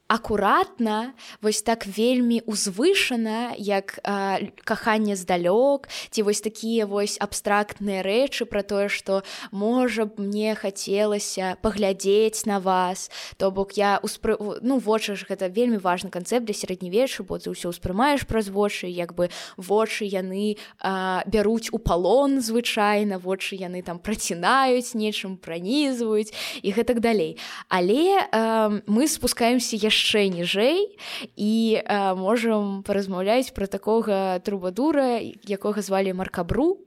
[0.07, 8.47] акуратна вось так вельмі узвышана як а, каханне здалёк ці вось такія вось абстрактныя рэчы
[8.47, 13.11] пра тое што можа б мне хацелася паглядзець на вас.
[13.37, 14.39] То бок я успры...
[14.61, 18.87] ну вочы ж гэта вельмі важны канцэпт для сярэднявечча бо ты ўсё ўспрымаеш праз вочы
[18.87, 19.27] як бы
[19.59, 26.31] вочы яны а, бяруць у палон звычайна вочы яны там працінаюць нечым пранізваюць
[26.63, 27.35] і гэтак далей.
[27.67, 29.96] Але а, мы спускаемся яшчэ
[30.33, 30.97] ніжэй
[31.35, 36.77] і а, можам паразмаўляць пра такога трубадура якога звалі маркабру.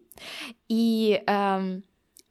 [0.68, 1.62] І а,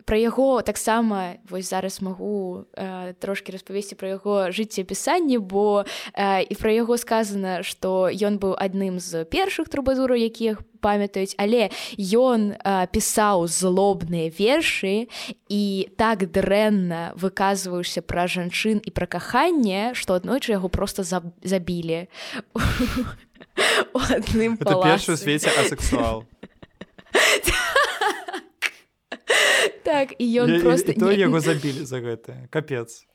[0.09, 5.85] пра яго таксама вось зараз магу э, трошки распавесці пра яго жыццеапісанне бо
[6.17, 11.69] э, і пра яго сказана што ён быў адным з першых трубадураў якіх памятаюць але
[12.01, 12.57] ён
[12.89, 15.13] пісаў злобныя вершы
[15.45, 22.09] і так дрэнна выказваўся пра жанчын і пра каханне што аднойчы яго просто забілі.
[24.09, 26.25] Адным першы у свеце асексуал
[29.83, 33.05] так і ён просто то яго забілі за гэта капец.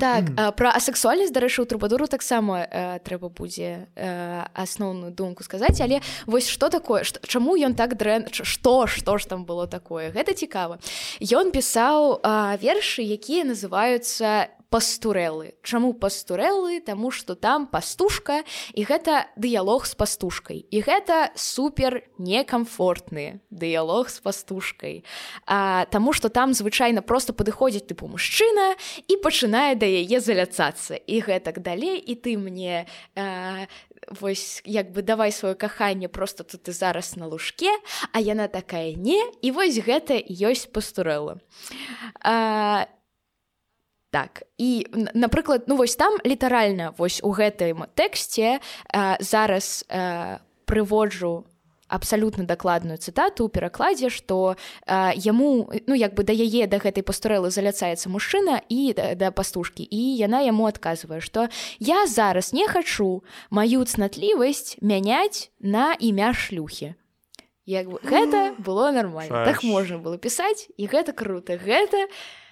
[0.00, 2.66] Так пра асексуальнасць дарэчы у трубадуру таксама
[3.06, 9.18] трэба будзе асноўную думку сказаць але вось што такое чаму ён так дрэн што што
[9.18, 10.10] ж там было такое?
[10.10, 10.82] Гэта цікава.
[11.22, 12.18] Ён пісаў
[12.58, 15.54] вершы якія называюцца пастурэлы.
[15.62, 16.80] Чаму пастурэлы?
[16.80, 20.66] Таму что там пастушка і гэта дыялог з пастушкай.
[20.70, 25.04] І гэта супер некамфортны дыялог з пастушкай.
[25.46, 28.76] А, таму что там звычайна просто падыходзіць тыпу мужчына
[29.08, 31.00] і пачынае да яе заляцацца.
[31.00, 33.66] І гэтак далей і ты мне а,
[34.08, 37.68] Вось як бы давай сваё каханне просто тут ты зараз на лужке,
[38.12, 41.40] а яна такая не і вось гэта ёсць пастурэла.
[44.18, 44.42] Так.
[44.58, 51.46] І напрыклад ну вось там літаральна вось у гэтым тэксце э, зараз э, прыводжу
[51.86, 57.06] абсалютна дакладную цытату ў перакладзе што э, яму ну як бы да яе да гэтай
[57.06, 61.46] пастурэлы заляцаецца мужчына і да, да пастушкі і яна яму адказвае што
[61.78, 63.22] я зараз не хачу
[63.54, 66.98] маю цнатлівасць мяняць на імя шлюхі
[67.70, 72.47] як бы гэта было нормально так можна было пісаць і гэта круто гэта не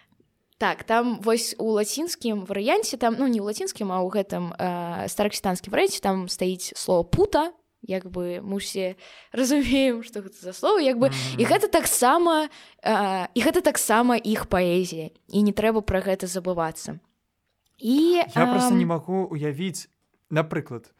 [0.59, 5.09] Так там вось у лацінскім варыянце там ну не ў лацінскім а ў гэтым э,
[5.09, 7.53] старакістанскі варыянце там стаіць слово пута
[7.85, 8.97] як бы мы усе
[9.33, 11.40] разумеем што гэта за слово як бы mm -hmm.
[11.40, 12.49] і гэта таксама
[12.83, 16.99] э, і гэта таксама іх паэзія і не трэба пра гэта забывацца
[17.79, 19.88] і я э, просто не магу уявіць
[20.31, 20.92] напрыклад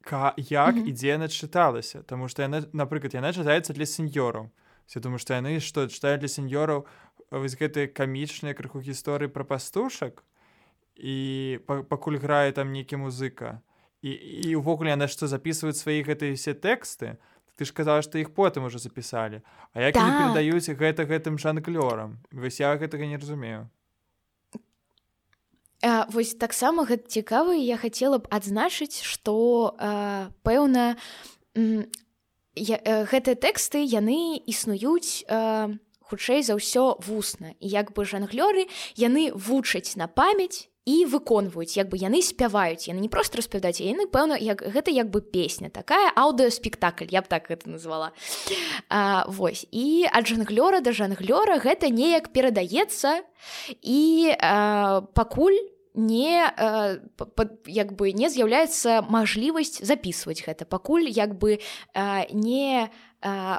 [0.00, 0.88] ка як mm -hmm.
[0.88, 4.48] ідзе начыталася Таму што яна напрыклад яна чытаецца для сеньораў
[4.86, 6.86] все думаю што яны што чытаюць для сеньораў
[7.38, 10.24] вось гэтыя камічныя крыху гісторыі пра пастушак
[10.96, 13.64] і пакуль грае там нейкі музыка.
[14.02, 17.16] І і ўвогуле яна што записываюць свае гэтыя все тэксты
[17.56, 19.40] ты ж казала што іх потым уже запісалі.
[19.72, 20.02] А як да.
[20.02, 23.70] перадаюць гэта гэтым жанклёрам вось я гэтага не разумею.
[25.82, 29.76] А, вось таксама гэта цікавы я хацела б адзначыць што
[30.42, 30.96] пэўна
[31.54, 35.70] гэтыя тэксты яны існуюць а,
[36.12, 37.56] хутчэй за ўсё вусна.
[37.56, 38.68] І як бы жанглёры
[39.00, 41.76] яны вучаць на памяць выконваюць.
[41.76, 45.70] Як бы яны спяваюць яны не просто распавядаць яны пэўна як гэта як бы песня
[45.70, 48.12] такая аўдыоспектакль я б так это назвала.
[48.88, 49.66] А, вось.
[49.70, 53.22] І ад жанглёра да жанглёра гэта неяк перадаецца.
[53.82, 55.58] І а, пакуль
[55.94, 56.98] не э,
[57.66, 60.64] як бы не з'яўляецца мажлівасць записывать гэта.
[60.64, 61.60] Пакуль як бы
[61.94, 62.88] э, не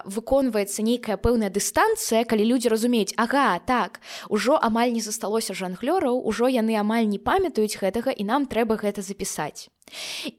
[0.05, 6.51] выконваецца нейкая пэўная дыстанцыя калі людзі разумеюць ага так ужо амаль не засталося жанглёраў ужо
[6.51, 9.71] яны амаль не памятаюць гэтага і нам трэба гэта запісаць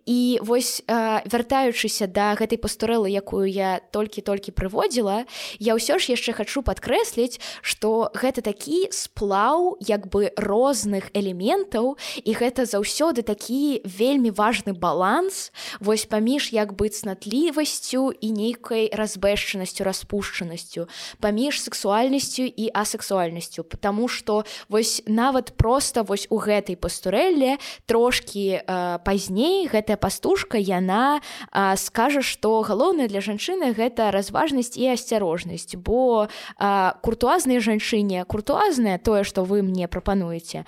[0.06, 5.28] І вось э, вяртаючыся да гэтай пастурэлы, якую я толькі-толькі прыводзіла,
[5.60, 12.30] я ўсё ж яшчэ хачу падкрэсліць, што гэта такі сплаў як бы розных элементаў і
[12.34, 20.88] гэта заўсёды такі вельмі важны баланс вось паміж як бы цнатлівасцю і нейкай разбэшчанасцю распушчанасцю,
[21.20, 28.98] паміж сексуальнасцю і асексуальнасцю, Таму што вось нават проста вось у гэтай пастурэлле трошкі э,
[29.05, 35.77] пазней гэтая пастушка яна а, скажа што галоўнае для жанчыны гэта разважнасць і асцярожнасць.
[35.77, 40.64] Бо а, куртуазнай жанчыне куртуазнае тое што вы мне прапануеце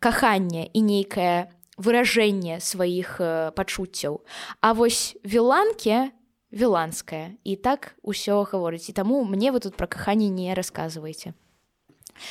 [0.00, 4.22] каханне і нейкае выражэнне сваіх э, пачуццяў.
[4.60, 6.12] А вось віланке
[6.54, 11.34] віланская і так усё гаворыць і таму мне вы тут пра каханне не расказваеце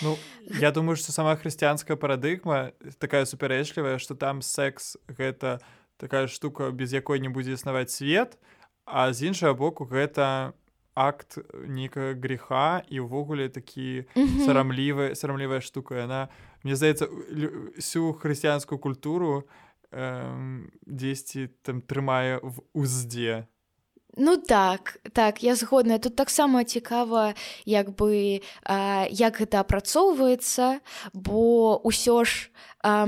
[0.01, 5.59] Ну, я думаю, што сама хрысціянская парадыгма такая супярэчлівая, што там секс гэта
[5.97, 8.39] такая штука, без якой не будзе існаваць свет,
[8.85, 10.53] а з іншага боку гэта
[10.95, 14.05] акт нейкага греха і ўвогуле такі
[14.45, 16.05] сарамлівая сарамлівая штука.
[16.05, 16.29] Яна
[16.63, 17.09] мне здаецца
[17.77, 19.49] всю хрысціянскую культуру
[19.91, 23.47] э, дзесьці там трымае в уздзе.
[24.15, 27.33] Ну так так я згодная тут таксама цікава
[27.65, 28.41] як бы
[29.09, 30.79] як гэта апрацоўваецца
[31.13, 32.49] бо ўсё ж
[32.83, 33.07] а,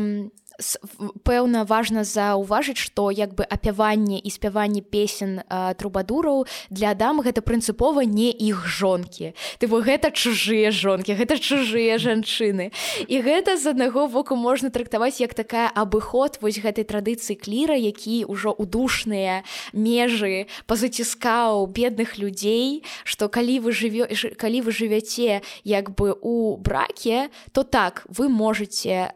[1.23, 8.05] пэўна важна заўважыць што як бы апяванне і спяванне песен трубадураў для дам гэта прынцыпова
[8.07, 9.33] не іх жонкі.
[9.59, 12.71] Ты бо гэта чужыя жонкі гэта чужыя жанчыны.
[13.07, 18.23] І гэта з аднаго боку можна трактаваць як такая абыход вось гэтай традыцыі кліра які
[18.31, 24.07] ўжо удушныя межы пазаціскаў бедных людзей што калі вы жыве
[24.39, 29.11] калі вы жывяце як бы у браке то так вы можете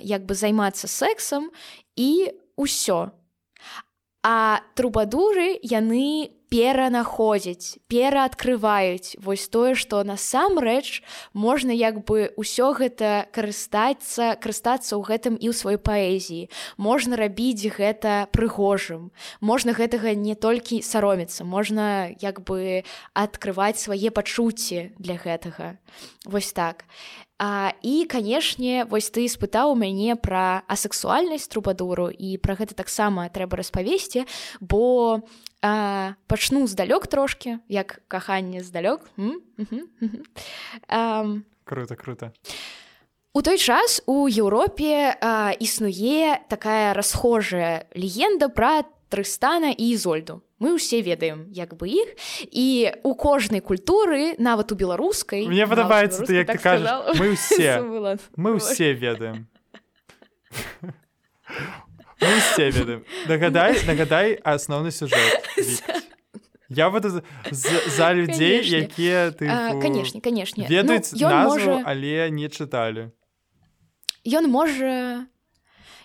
[0.00, 1.50] як бы займацца займацца сексам
[1.96, 3.10] і ўсё.
[4.22, 11.00] А трубадуры яны перанаходзяць, пераадкрываюць вось тое, што насамрэч
[11.32, 16.52] можна як бы ўсё гэта карыстацца, карыстацца ў гэтым і ў сваёй паэзіі.
[16.76, 19.16] Можна рабіць гэта прыгожым.
[19.40, 22.84] Можна гэтага не толькі саромецца, можна як бы
[23.16, 25.80] адкрываць свае пачуцці для гэтага.
[26.28, 26.84] Вось так.
[27.40, 33.58] А, і канешне вось ты спытаў мяне пра асексуальнасць трубадуру і пра гэта таксама трэба
[33.58, 34.28] распавесці
[34.60, 35.24] бо
[35.62, 39.08] а, пачну здалёк трошки як каханне здалёк
[41.64, 42.32] круто круто.
[43.32, 45.16] у той час у Еўропе
[45.60, 50.40] існуе такая расхожая легенда пра трыстана і ізольду.
[50.62, 52.14] Мы ўсе ведаем як бы іх
[52.48, 57.34] і у кожнай культуры нават у беларускай мне падабаецца ты як так ты кажаш мы
[57.34, 57.82] ўсе
[58.38, 59.50] мы ўсе ведаем
[62.22, 65.50] все ведаем нагадай нагадай асноўны сюжэт
[66.68, 69.46] я вот за людзей якія ты
[69.82, 73.10] канешне канешне ведаюць назву але не чыталі.
[74.22, 75.26] Ён можа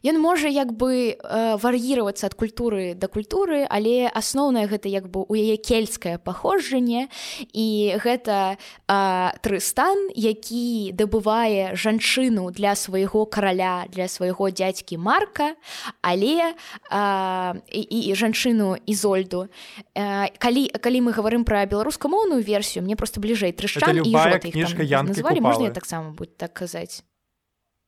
[0.05, 5.25] Ён можа як бы э, вар'іравацца ад культуры да культуры, але асноўнае гэта як бы
[5.25, 7.09] у яе кельцкае паходжанне
[7.53, 8.97] і гэта э,
[9.41, 15.55] трыстан, які дабывае жанчыну для свайго караля для свайго дзядзькі марка,
[16.01, 19.49] але э, і, і жанчыну ізольду.
[19.95, 24.13] Э, калі, калі мы гаварым пра беларускамоўную версію, мне просто бліжэй трышчан і
[24.51, 27.03] кніжка назвалі можна таксама будь так казаць.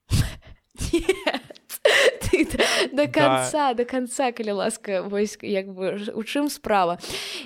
[2.94, 6.98] до конца до конца калі ласка вось як бы у чым справа.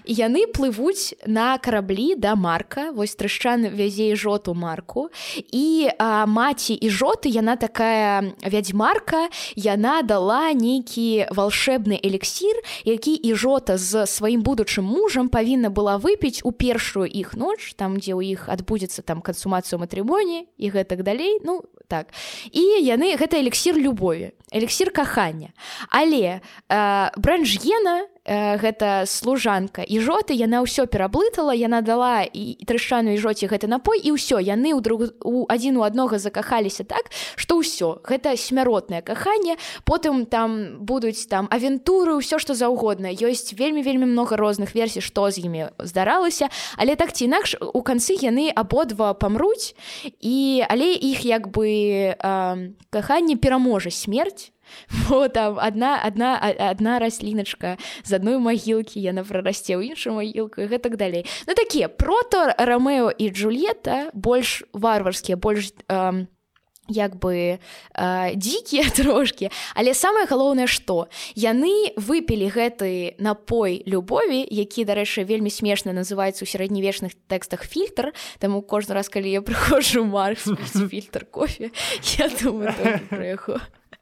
[0.06, 2.92] Яны плывуць на караблі да марка.
[2.92, 5.10] Вось трышчан вязе жоту марку.
[5.52, 9.30] І а, маці і жоты яна такая вядзьмарка.
[9.56, 12.56] Яна дала нейкі волшебны элексір
[12.86, 18.00] які і жота з сваім будучым мужам павінна была выпіць у першую іх ноч там
[18.00, 21.40] дзе ў іх адбудзецца там кансумацыю матрымоні і гэтак далей.
[21.44, 22.10] Ну так.
[22.52, 24.34] І яны гэта элексір любові
[24.74, 25.49] элексір кахання
[25.89, 29.84] але э, бранжгена э, гэта служанка.
[29.84, 34.39] І жоты яна ўсё пераблытала яна дала і трышану і жоце гэты напой і ўсё.
[34.39, 37.99] Яны ў друг у адзін у аднога закахаліся так што ўсё.
[38.03, 39.57] Гэта смяротнае каханне.
[39.84, 43.11] Потым там будуць там авентуры ўсё што заўгодна.
[43.11, 46.49] Ёсць вельмі вельмі много розных версій што з імі здаралася.
[46.78, 49.76] Але так ці інакш у канцы яны абодва памруць.
[50.21, 54.53] І але іх як бы э, каханне пераможа смерць.
[55.09, 57.78] Бо там одна одна одна расліначка
[58.14, 61.26] з адной магілкі яна прарасце ў іншую магілку і гэтак далей.
[61.49, 66.30] Ну такія прото рамео і джульета больш варварскія больш э,
[66.93, 74.86] як бы э, дзікія трошки але самае галоўнае што яны выпілі гэты напой любові які
[74.86, 78.14] дарэчы вельмі смешна называецца ў сярэднявечных тэкстах фільтр.
[78.38, 80.38] Таму кожны раз калі я прыходжу марк
[80.93, 81.74] фільтр кофе
[82.22, 82.78] я думаю
[83.09, 83.57] яго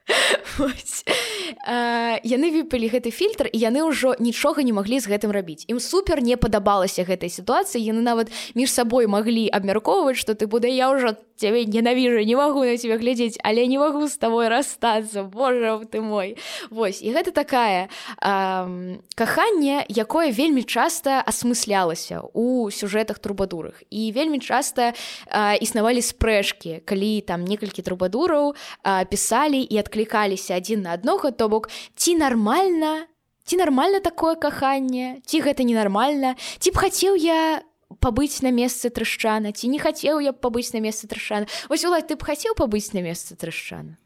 [2.23, 5.65] яны выпалі гэты фільтр і яны ўжо нічога не маглі з гэтым рабіць.
[5.67, 10.69] Ім супер не падабалася гэтай сітуацыі яны нават між сабой маглі абмяркоўваць што ты буде
[10.69, 15.25] я ўжо цябе ненавіжу не магу на тебе глядзець але не магу з тобой расстацца
[15.25, 16.37] Божа ты мой.
[16.69, 17.89] Вось і гэта такая
[18.21, 26.85] э, каханне якое вельмі часта асмыслялася у сюжэтах трубадурах і вельмі часта э, існавалі спрэчкі
[26.85, 33.09] калі там некалькі трубадураў э, пісалі і адклікаліся адзін на аднога то бок ці нармальна
[33.45, 37.65] ці нармальна такое каханне ці гэта ненармальна ці б хацеў я
[38.01, 42.09] пабыць на месцы трышчана ці не хацеў я б пабыць на месцы трышчана ось уладь
[42.09, 43.97] ты б хацеў пабыць на месцы трышчана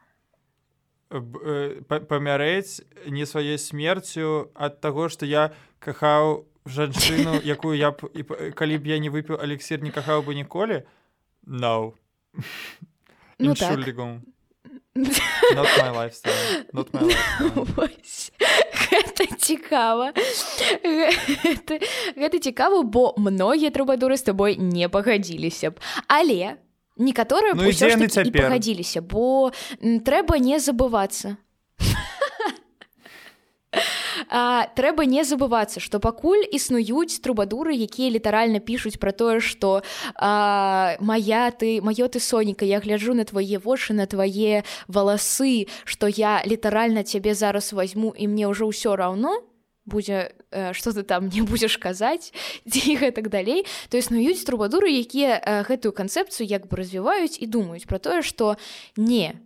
[1.09, 8.11] э, памярэць не сваёй смерцю ад таго што я кахаў жанчыну якую я б
[8.53, 10.83] калі б я не выпіў алексір не кахаў бы ніколі
[11.47, 11.93] no.
[13.39, 13.79] ну так
[18.89, 20.13] гэта цікава
[22.15, 26.57] гэта цікава бо многія трубадуры з табой не пагадзіліся б але
[26.95, 28.47] некаторыя Ну, і дзе яны цяпер?
[28.47, 29.51] пагадзіліся бо
[29.83, 31.35] трэба не забывацца
[34.29, 39.81] А, трэба не забывацца што пакуль існуюць трубадуры якія літаральна пішуць пра тое што
[40.15, 46.07] а, моя ты маё ты соніка я гляджу на твае вочы на твае валасы што
[46.07, 49.45] я літаральна цябе зараз возьму і мне ўжо ўсё раўно
[49.85, 52.33] будзе э, что ты там не будзеш казаць
[52.69, 57.85] ці гэтак далей то існуюць трубадуры якія э, гэтую канцэпцыю як бы развіваюць і думаюць
[57.85, 58.57] про тое что
[58.97, 59.37] не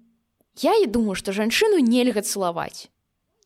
[0.63, 2.87] я і думаю что жанчыну нельга цалаваць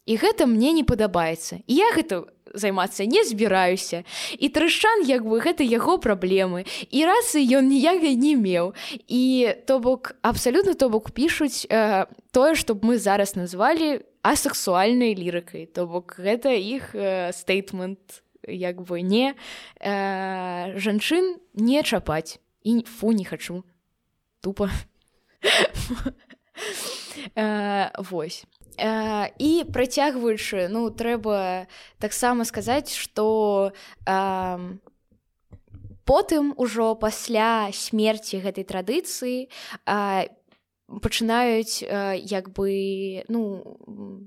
[0.06, 1.64] і гэта мне не падабаецца.
[1.68, 4.04] І я гэта займацца не збіраюся.
[4.38, 6.68] І трышчан як бы гэта яго праблемы.
[6.92, 8.74] І расы ён ніякай не меў.
[9.08, 15.66] І то бок абсалютна то бок пішуць э, тое што мы зараз назвалі асексуальнай лірыкай.
[15.66, 16.94] То бок гэта іх
[17.32, 19.34] стейтмент э, як бы не
[19.80, 22.40] э, жанчын не чапаць.
[22.64, 23.64] І фу не хачу.
[24.42, 24.70] Тупо
[27.36, 31.68] э, восьось Э, і працягваючы ну трэба
[32.00, 33.74] таксама сказаць што
[34.06, 34.60] э,
[36.06, 40.28] потым ужо пасля смерці гэтай традыцыі э,
[41.02, 41.82] пачынаюць
[42.22, 43.78] як бы ну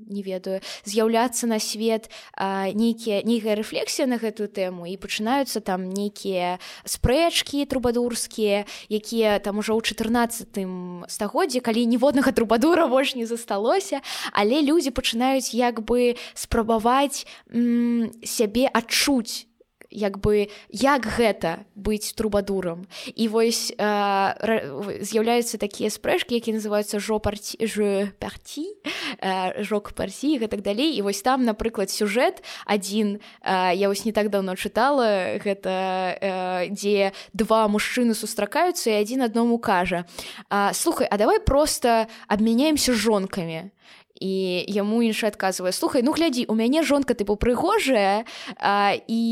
[0.08, 6.58] не ведаю з'яўляцца на свет нейкія нейкая рэфлексія на гэтую тэму і пачынаюцца там нейкія
[6.84, 14.00] спрэчкі трубадурскія якія там ужо ў 14 стагоддзе калі ніводнага трубадура больш не засталося
[14.32, 17.26] але людзі пачынаюць як бы спрабаваць
[18.24, 19.46] сябе адчуць
[19.96, 22.84] як бы як гэта быць трубадурам.
[23.16, 27.56] І вось э, з'яўляюцца такія спрэшкі які называюцца жо парці
[28.20, 28.76] парці
[29.64, 30.92] жок парсі гэтак далей.
[30.92, 35.72] І вось там напрыклад сюжэт адзін э, я вось не так давно чытала гэта
[36.20, 40.04] э, дзе два мужчыны сустракаюцца і адзін адному кажа
[40.72, 43.72] слухай а давай просто абмяняемся жонкамі
[44.20, 48.24] і яму іншы адказвае слухай ну глядзі у мяне жонка тыпу прыгожая
[48.56, 49.22] а, і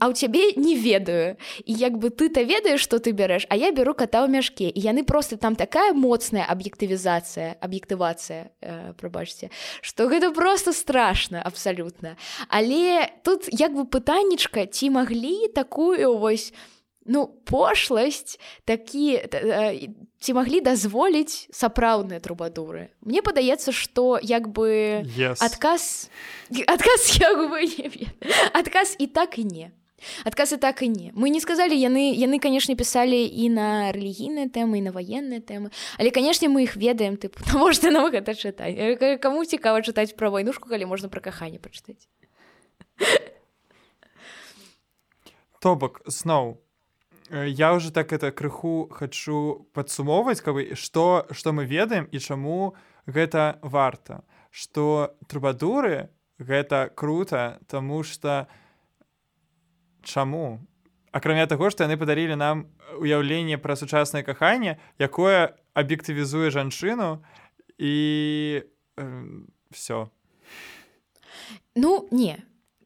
[0.00, 1.36] а ў цябе не ведаю.
[1.64, 4.72] І як бы ты то ведаеш што ты бярэш а я беру кота ў мяшке
[4.72, 9.50] і яны просто там такая моцная аб'ектывізацыя аб'ектывацыя э, прабачце
[9.82, 12.16] што гэта просто страшно абсалютна
[12.48, 16.52] але тут як бы пытаннічка ці маглі такую вось
[17.10, 19.18] ну пошласць такі
[20.22, 22.94] ці маглі дазволіць сапраўдныя трубадуры.
[23.02, 25.42] Мне падаецца што як бы yes.
[25.42, 26.06] адказ
[26.70, 27.18] адказ
[28.54, 29.74] адказ і так і не.
[30.24, 31.10] Адказ і так і не.
[31.12, 35.74] Мы не сказалі яны яны канешне пісалі і на рэлігійныя тэмы і на ваенныя тэмы
[35.98, 38.78] але канешне мы іх ведаем ты можете нам гэта чытаць
[39.18, 42.06] каму цікава чытаць пра вайнушку калі можна пра каханне пачытаць
[45.60, 46.69] то бок сноў Э,
[47.30, 52.74] я уже так это крыху хочу падсумоўваць каб что что мы ведаем і чаму
[53.06, 54.24] гэта варта.
[54.50, 58.48] Что трубадуры гэта круто тому что
[60.02, 60.66] чаму?
[61.12, 62.66] Акрамя таго что яны падарілі нам
[62.98, 67.22] уяўленне пра сучаснае каханне якое аб'ектывізуе жанчыну
[67.78, 68.62] і
[68.96, 69.06] э,
[69.70, 70.10] все
[71.74, 72.42] ну не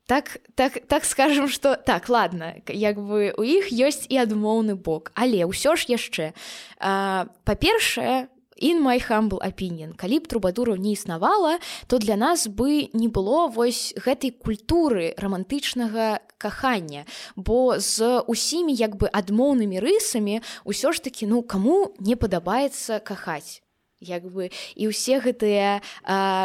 [0.07, 5.13] так так так скажем что так ладно як бы у іх ёсць і адмоўны бок.
[5.15, 6.37] Але ўсё ж яшчэ.
[6.79, 8.29] Па-першае
[8.61, 13.49] in my humble opinion калі б трубадуру не існавала то для нас бы не было
[13.49, 17.05] вось гэтай культуры романтычнага кахання.
[17.37, 23.64] Бо з усімі як бы адмоўнымі рысамі ўсё ж таки ну кому не падабаецца кахаць
[24.05, 25.81] як бы і ўсе гэтыя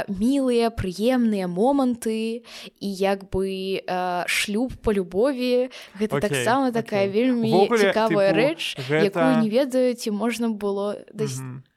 [0.07, 2.47] мілыя прыемныя моманты
[2.79, 7.13] і як бы а, шлюб по любові гэта okay, таксама такая okay.
[7.13, 9.03] вельмі Вогуле, цікавая тыпу, рэч гэта...
[9.11, 11.37] якую не ведаю ці можна было дас...
[11.37, 11.69] mm -hmm.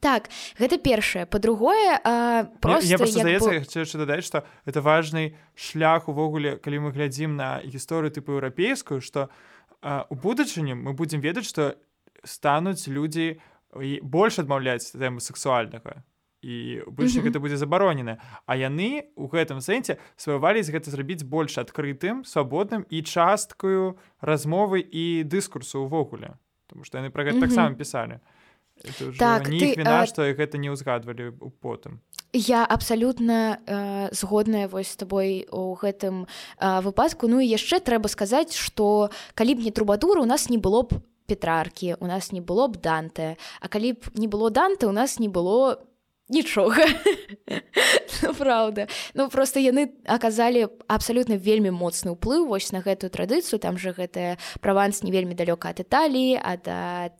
[0.00, 2.00] Так, гэта першае па-другое
[2.64, 3.98] просто здаецца бы...
[4.00, 9.28] дадаць што это важны шлях увогуле калі мы глядзім на гісторыю тыпу еўрапейскую што
[9.84, 11.76] у будучыні мы будзем ведаць што
[12.24, 13.40] стануць людзі
[13.78, 16.02] і больш адмаўляць тэму сексуальнага
[16.42, 17.24] і больш mm -hmm.
[17.24, 23.02] гэта будзе забаронена а яны у гэтым сэнсе сваявались гэта зрабіць больш адкрытым свабодным і
[23.02, 27.40] часткаю размовы і дыскурсу ўвогуле тому что яны пра гэта mm -hmm.
[27.40, 28.18] таксама пісалі
[29.18, 30.06] так, ты, віна, а...
[30.06, 32.00] што гэта не ўзгадвалі потым
[32.32, 36.26] Я абсалютна э, згодная вось з табой у гэтым
[36.58, 37.26] э, выпадку.
[37.26, 41.02] Ну і яшчэ трэба сказаць што калі б не трубадуры у нас не было б
[41.30, 43.38] петраркі у нас не было б данте.
[43.62, 45.78] А калі б не было данте у нас не было
[46.30, 46.86] нічога
[48.22, 48.86] ну, правда.
[49.14, 53.58] Ну просто яны аказалі абсалютна вельмі моцны ўплыў вось на гэтую традыцыю.
[53.58, 56.66] Там же гэтая праванс не вельмі далёка ад італіі ад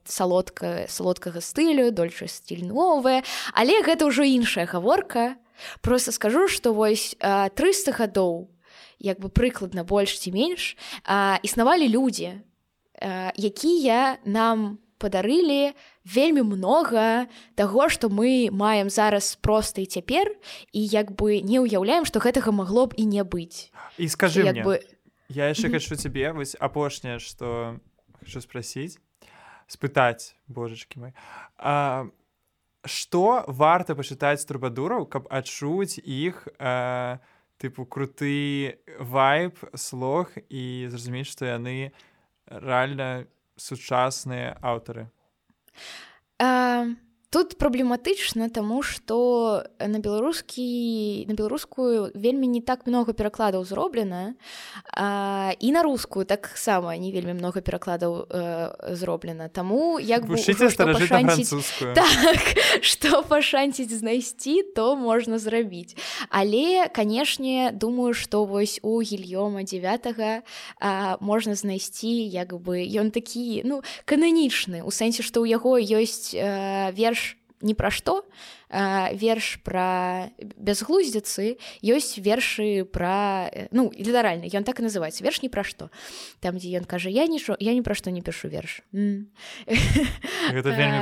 [0.06, 3.22] салодка салодкага стылю дольшы стиль новая
[3.54, 5.36] але гэта ўжо іншая гаворка.
[5.82, 8.48] Просто скажу что вось 300 гадоў
[8.98, 10.76] як бы прыкладна больш ці менш
[11.42, 12.40] існавалі людзі
[13.00, 15.72] якія нам падарылі
[16.04, 17.26] вельмі много
[17.56, 20.28] таго што мы маем зараз проста і цяпер
[20.76, 23.72] і як бы не ўяўляем што гэтага магло б і не быць.
[23.96, 24.74] І скажи як мне, бы
[25.32, 27.80] я яшчэ хочу цябе вось апошняе что
[28.20, 29.00] хочу спросить
[29.66, 31.16] спытаць божачки мой.
[31.56, 32.06] А
[32.84, 37.20] что варта пачытаць трубадураў каб адчуць іх а,
[37.60, 41.92] тыпу круты вайб слог і зразумець што яны
[42.50, 43.26] рэальна
[43.56, 45.08] сучасныя аўтары
[47.30, 54.34] тут праблематычна таму што на беларускі на беларускую вельмі не так много перакладаў зроблена
[54.90, 60.34] а, і на рускую таксама не вельмі много перакладаў э, зроблена таму як бы
[61.94, 62.42] так,
[62.82, 65.94] што пашанціць знайсці то можна зрабіць
[66.34, 73.86] але канешне думаю што вось у гільёма 9 можна знайсці як бы ён такі ну
[74.02, 77.19] кананічны у сэнсе што ў яго ёсць э, верш
[77.60, 78.24] ні пра што
[78.70, 85.66] верш пра бязглуздзіцы ёсць вершы пра ну літаральна ён так і называецца верш не пра
[85.66, 85.90] што
[86.38, 88.86] там дзе ён кажа я нічо я ні пра што не пішу верш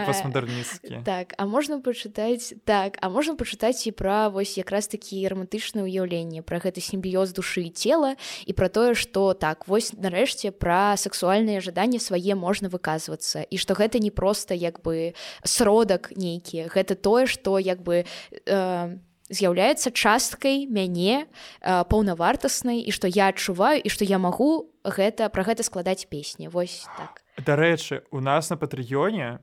[0.08, 5.84] пасмадэрністкі так а можна пачытаць так а можна пачытаць і пра вось якраз такі романтычнае
[5.84, 8.16] ўяўленне пра гэты сімбіёз душы і цела
[8.48, 13.76] і пра тое што так вось нарэшце пра сексуальныя жаданні свае можна выказвацца і што
[13.76, 15.12] гэта не проста як бы
[15.44, 18.98] сродак нейкі гэта тое што як бы э,
[19.28, 25.44] з'яўляецца часткай мяне э, паўнавартаснай і што я адчуваю і што я магу гэта пра
[25.44, 26.48] гэта складаць песні.
[26.48, 27.22] Вось так.
[27.38, 29.38] Дарэчы у нас на патрыёне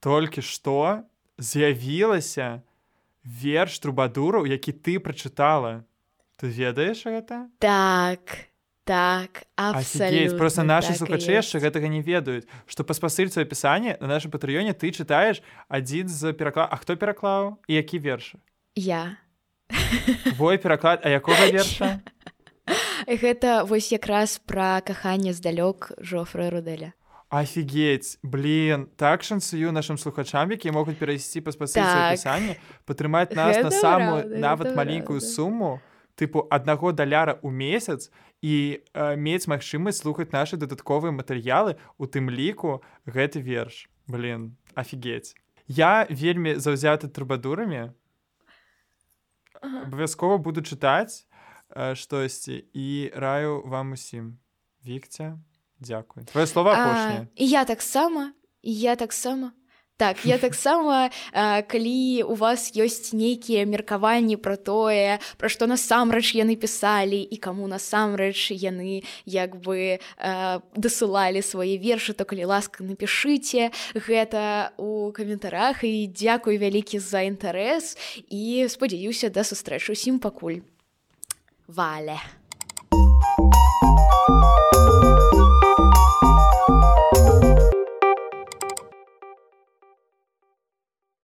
[0.00, 1.02] толькі што
[1.38, 2.62] з'явілася
[3.24, 5.84] верш трубадуру які ты прачытала.
[6.38, 7.50] Ты ведаеш гэта?
[7.58, 8.51] Так
[8.84, 14.10] так Офигеть, просто наши так слухачы яшчэ гэтага не ведаюць што па спасыльцу апісанні на
[14.10, 18.34] нашым патрыёне ты чытаеш адзін з пераклад А хто пераклаў і які верш
[18.74, 19.18] я.
[20.34, 22.00] Твой пераклад а якога верша?
[23.06, 26.92] Гэта вось якраз пра каханне здалёк жофра рудэля
[27.30, 32.58] Офігеть блин так шансую нашим слухачам які могуць перайсці па спасыльцу так.
[32.84, 35.34] падтрымаць нас гэта на самую правда, нават маленькую правда.
[35.34, 35.80] суму
[36.18, 38.10] тыпу аднаго даляра ў месяц
[38.42, 43.88] і э, мець магчымасць слухаць нашы дадатковыя матэрыялы у тым ліку гэты верш.
[44.10, 45.38] Блин офігеть
[45.72, 47.92] я вельмі заўзяты трубадурамі.
[49.62, 51.24] Абавязкова буду чытаць
[51.70, 54.38] э, штосьці і раю вам усім.
[54.82, 55.38] Вікця
[55.78, 56.26] дзякуй.
[56.26, 57.28] Твоё слова апошняе.
[57.36, 59.52] Я таксама я таксама
[60.02, 61.14] так я таксама
[61.70, 67.70] калі у вас ёсць нейкія меркаванні пра тое пра што насамрэч яны пісалі і каму
[67.70, 70.02] насамрэч яны як бы
[70.74, 75.84] дасылалі свае вершы то калі ласка напішыце гэта у каментарах.
[75.84, 77.96] І дзякуй вялікі за інтарэс.
[78.26, 80.66] І спадзяюся да сустрэчы усім пакуль
[81.68, 82.18] валя